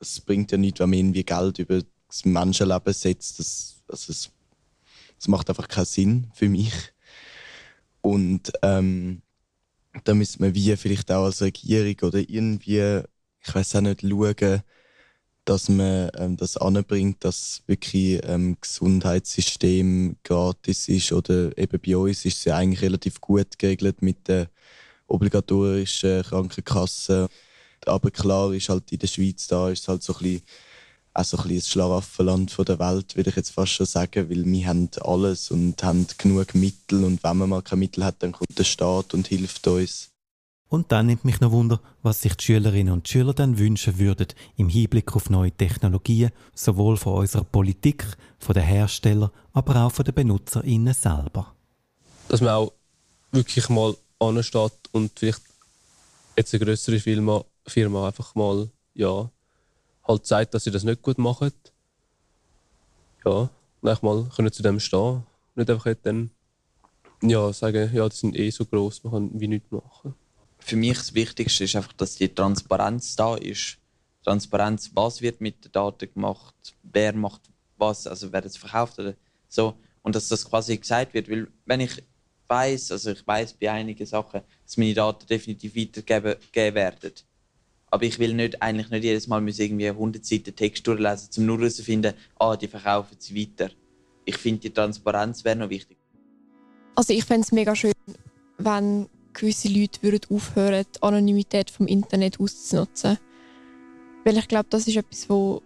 es 0.00 0.20
bringt 0.20 0.52
ja 0.52 0.58
nichts, 0.58 0.80
wenn 0.80 0.90
man 0.90 0.98
irgendwie 0.98 1.24
Geld 1.24 1.58
über 1.58 1.80
das 2.10 2.24
Menschenleben 2.24 2.92
setzt, 2.92 3.38
das, 3.38 3.82
also 3.88 4.10
es, 4.12 4.30
das 5.16 5.28
macht 5.28 5.48
einfach 5.48 5.68
keinen 5.68 5.84
Sinn 5.86 6.30
für 6.34 6.48
mich. 6.48 6.72
Und 8.00 8.52
ähm, 8.62 9.22
da 10.04 10.14
müsste 10.14 10.40
man 10.40 10.54
wie 10.54 10.76
vielleicht 10.76 11.10
auch 11.12 11.24
als 11.24 11.42
Regierung 11.42 12.08
oder 12.08 12.18
irgendwie, 12.18 13.02
ich 13.42 13.54
weiß 13.54 13.76
auch 13.76 13.80
nicht, 13.82 14.02
schauen, 14.02 14.62
dass 15.44 15.68
man 15.68 16.10
ähm, 16.16 16.36
das 16.36 16.56
anbringt, 16.56 17.24
dass 17.24 17.62
wirklich 17.66 18.20
ähm, 18.24 18.56
Gesundheitssystem 18.60 20.16
gratis 20.22 20.88
ist 20.88 21.12
oder 21.12 21.56
eben 21.58 21.80
bei 21.80 21.96
uns 21.96 22.24
ist 22.24 22.38
es 22.38 22.44
ja 22.44 22.56
eigentlich 22.56 22.82
relativ 22.82 23.20
gut 23.20 23.58
geregelt 23.58 24.02
mit 24.02 24.28
der 24.28 24.48
obligatorischen 25.08 26.22
Krankenkasse. 26.22 27.28
Aber 27.86 28.10
klar 28.10 28.52
ist 28.52 28.68
halt 28.68 28.92
in 28.92 28.98
der 28.98 29.06
Schweiz 29.06 29.46
da 29.48 29.70
ist 29.70 29.82
es 29.82 29.88
halt 29.88 30.02
so 30.02 30.14
ein 30.14 30.22
bisschen 30.22 30.42
auch 31.14 31.24
so 31.24 31.36
ein 31.36 31.42
bisschen 31.42 31.58
das 31.58 31.68
Schlaraffenland 31.68 32.56
der 32.68 32.78
Welt, 32.78 33.16
würde 33.16 33.30
ich 33.30 33.36
jetzt 33.36 33.50
fast 33.50 33.72
schon 33.72 33.86
sagen, 33.86 34.30
weil 34.30 34.44
wir 34.44 34.66
haben 34.66 34.88
alles 35.00 35.50
und 35.50 35.82
haben 35.82 36.06
genug 36.18 36.54
Mittel 36.54 37.04
und 37.04 37.22
wenn 37.22 37.36
man 37.36 37.48
mal 37.48 37.62
keine 37.62 37.80
Mittel 37.80 38.04
hat, 38.04 38.22
dann 38.22 38.32
kommt 38.32 38.58
der 38.58 38.64
Staat 38.64 39.14
und 39.14 39.26
hilft 39.26 39.66
uns. 39.66 40.10
Und 40.68 40.92
dann 40.92 41.06
nimmt 41.06 41.24
mich 41.24 41.40
noch 41.40 41.50
Wunder, 41.50 41.80
was 42.02 42.22
sich 42.22 42.36
die 42.36 42.44
Schülerinnen 42.44 42.94
und 42.94 43.08
Schüler 43.08 43.34
dann 43.34 43.58
wünschen 43.58 43.98
würden 43.98 44.28
im 44.56 44.68
Hinblick 44.68 45.16
auf 45.16 45.28
neue 45.28 45.50
Technologien, 45.50 46.30
sowohl 46.54 46.96
von 46.96 47.18
unserer 47.18 47.42
Politik, 47.42 48.06
von 48.38 48.54
den 48.54 48.62
Herstellern, 48.62 49.30
aber 49.52 49.84
auch 49.84 49.90
von 49.90 50.04
den 50.04 50.14
BenutzerInnen 50.14 50.94
selber. 50.94 51.52
Dass 52.28 52.40
man 52.40 52.50
auch 52.50 52.72
wirklich 53.32 53.68
mal 53.68 53.96
ansteht 54.20 54.72
und 54.92 55.18
vielleicht 55.18 55.42
jetzt 56.36 56.54
eine 56.54 56.64
größere 56.64 57.00
Firma, 57.00 57.44
Firma 57.66 58.06
einfach 58.06 58.36
mal 58.36 58.70
ja, 58.94 59.28
halt 60.06 60.26
zeigt, 60.26 60.54
dass 60.54 60.64
sie 60.64 60.70
das 60.70 60.84
nicht 60.84 61.02
gut 61.02 61.18
machen. 61.18 61.52
Ja, 63.24 63.50
und 63.82 64.02
mal 64.02 64.30
können 64.34 64.52
zu 64.52 64.62
dem 64.62 64.80
stehen. 64.80 65.24
Nicht 65.54 65.70
einfach 65.70 65.94
dann 66.02 66.30
ja, 67.22 67.52
sagen, 67.52 67.90
ja, 67.92 68.08
die 68.08 68.16
sind 68.16 68.36
eh 68.36 68.50
so 68.50 68.64
groß, 68.64 69.04
man 69.04 69.12
kann 69.12 69.40
wie 69.40 69.48
nichts 69.48 69.70
machen. 69.70 70.14
Für 70.58 70.76
mich 70.76 70.96
das 70.96 71.14
Wichtigste 71.14 71.64
ist 71.64 71.76
einfach, 71.76 71.92
dass 71.94 72.16
die 72.16 72.28
Transparenz 72.28 73.16
da 73.16 73.36
ist. 73.36 73.78
Transparenz, 74.24 74.90
was 74.94 75.20
wird 75.20 75.40
mit 75.40 75.64
den 75.64 75.72
Daten 75.72 76.12
gemacht, 76.12 76.54
wer 76.82 77.12
macht 77.14 77.42
was, 77.76 78.06
also 78.06 78.32
wer 78.32 78.44
es 78.44 78.56
verkauft 78.56 78.98
oder 78.98 79.14
so. 79.48 79.74
Und 80.02 80.14
dass 80.14 80.28
das 80.28 80.44
quasi 80.44 80.76
gesagt 80.76 81.14
wird, 81.14 81.30
weil 81.30 81.48
wenn 81.64 81.80
ich 81.80 82.02
weiß, 82.48 82.92
also 82.92 83.12
ich 83.12 83.26
weiß 83.26 83.54
bei 83.54 83.70
einigen 83.70 84.06
Sachen, 84.06 84.42
dass 84.64 84.76
meine 84.76 84.94
Daten 84.94 85.26
definitiv 85.26 85.74
weitergegeben 85.74 86.74
werden, 86.74 87.12
aber 87.90 88.04
ich 88.04 88.18
will 88.18 88.34
nicht, 88.34 88.62
eigentlich 88.62 88.90
nicht 88.90 89.04
jedes 89.04 89.26
Mal 89.26 89.46
irgendwie 89.46 89.88
100 89.88 90.24
Seiten 90.24 90.54
Text 90.54 90.86
durchlesen, 90.86 91.28
um 91.38 91.46
nur 91.46 91.58
herauszufinden, 91.58 92.14
ah, 92.38 92.56
die 92.56 92.68
verkaufen 92.68 93.16
sie 93.18 93.34
weiter. 93.34 93.70
Ich 94.24 94.36
finde, 94.36 94.60
die 94.60 94.70
Transparenz 94.70 95.44
wäre 95.44 95.56
noch 95.56 95.70
wichtig. 95.70 95.98
Also 96.94 97.12
ich 97.12 97.24
fände 97.24 97.42
es 97.42 97.52
mega 97.52 97.74
schön, 97.74 97.92
wenn 98.58 99.08
gewisse 99.32 99.68
Leute 99.68 100.02
würden 100.02 100.20
aufhören, 100.30 100.84
die 100.94 101.02
Anonymität 101.02 101.70
vom 101.70 101.86
Internet 101.86 102.38
auszunutzen. 102.38 103.18
Weil 104.24 104.36
ich 104.36 104.48
glaube, 104.48 104.66
das 104.70 104.86
ist 104.86 104.96
etwas, 104.96 105.28
was 105.28 105.62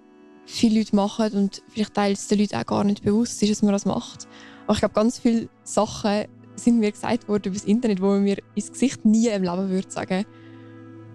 viele 0.47 0.79
Leute 0.79 0.97
machen 0.97 1.33
und 1.33 1.63
vielleicht 1.69 1.95
teils 1.95 2.29
den 2.29 2.39
Leuten 2.39 2.57
auch 2.57 2.67
gar 2.67 2.85
nicht 2.85 3.03
bewusst 3.03 3.43
ist, 3.43 3.51
dass 3.51 3.63
man 3.63 3.73
das 3.73 3.85
macht. 3.85 4.29
Aber 4.65 4.75
ich 4.75 4.79
glaube, 4.79 4.95
ganz 4.95 5.19
viele 5.19 5.49
Sachen 5.63 6.27
sind 6.57 6.79
mir 6.79 6.93
gesagt 6.93 7.29
worden 7.29 7.45
über 7.47 7.57
das 7.57 7.65
Internet, 7.65 8.01
wo 8.01 8.07
man 8.07 8.23
mir 8.23 8.39
ins 8.55 8.71
Gesicht 8.71 9.05
nie 9.05 9.29
im 9.29 9.43
Leben 9.43 9.69
würde 9.71 9.91
sagen 9.91 10.25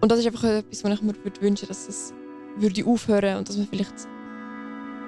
und 0.01 0.11
das 0.11 0.19
ist 0.19 0.27
einfach 0.27 0.43
etwas, 0.43 0.83
was 0.83 0.93
ich 0.93 1.01
mir 1.01 1.15
würde 1.23 1.41
wünschen 1.41 1.67
dass 1.67 1.87
es 1.87 2.13
würde 2.57 2.85
aufhören 2.85 3.37
und 3.37 3.49
dass 3.49 3.57
man 3.57 3.67
vielleicht 3.67 3.93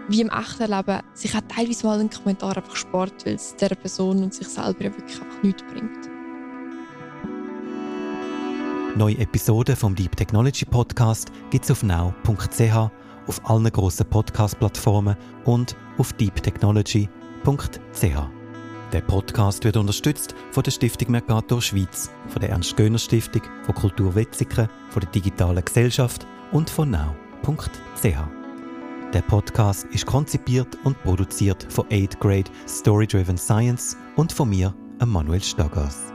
wie 0.08 0.22
im 0.22 0.30
echten 0.30 0.72
Leben 0.72 1.00
sich 1.14 1.36
auch 1.36 1.42
teilweise 1.48 1.86
mal 1.86 2.00
einen 2.00 2.10
Kommentar 2.10 2.58
einfach 2.58 2.76
spart, 2.76 3.26
weil 3.26 3.36
es 3.36 3.56
dieser 3.56 3.76
Person 3.76 4.24
und 4.24 4.34
sich 4.34 4.48
selber 4.48 4.80
wirklich 4.80 5.22
einfach 5.22 5.44
nichts 5.44 5.64
bringt. 5.72 6.10
Neue 8.98 9.18
Episoden 9.20 9.76
vom 9.76 9.96
Deep 9.96 10.18
Technology 10.18 10.66
Podcast 10.66 11.32
gibt 11.50 11.64
es 11.64 11.72
auf 11.72 11.84
now.ch, 11.84 12.92
auf 13.28 13.50
allen 13.50 13.72
grossen 13.72 14.06
Podcast-Plattformen 14.10 15.16
und 15.46 15.78
auf 15.98 16.12
deeptechnology.ch. 16.14 18.41
Der 18.92 19.00
Podcast 19.00 19.64
wird 19.64 19.78
unterstützt 19.78 20.36
von 20.52 20.64
der 20.64 20.72
Stiftung 20.72 21.12
Mercator 21.12 21.62
Schweiz, 21.62 22.12
von 22.28 22.42
der 22.42 22.50
Ernst-Göhner-Stiftung, 22.50 23.42
von 23.64 23.74
Kultur 23.74 24.14
Wetzikon, 24.16 24.68
von 24.90 25.00
der 25.00 25.12
Digitalen 25.12 25.64
Gesellschaft 25.64 26.28
und 26.52 26.70
von 26.70 26.92
now.ch. 26.92 28.04
Der 29.14 29.22
Podcast 29.22 29.86
ist 29.92 30.06
konzipiert 30.06 30.78
und 30.84 31.02
produziert 31.04 31.66
von 31.70 31.86
8th 31.88 32.20
Grade 32.20 32.52
Story 32.68 33.08
Driven 33.08 33.38
Science 33.38 33.96
und 34.18 34.34
von 34.34 34.50
mir, 34.50 34.74
Manuel 35.06 35.42
Staggers. 35.42 36.12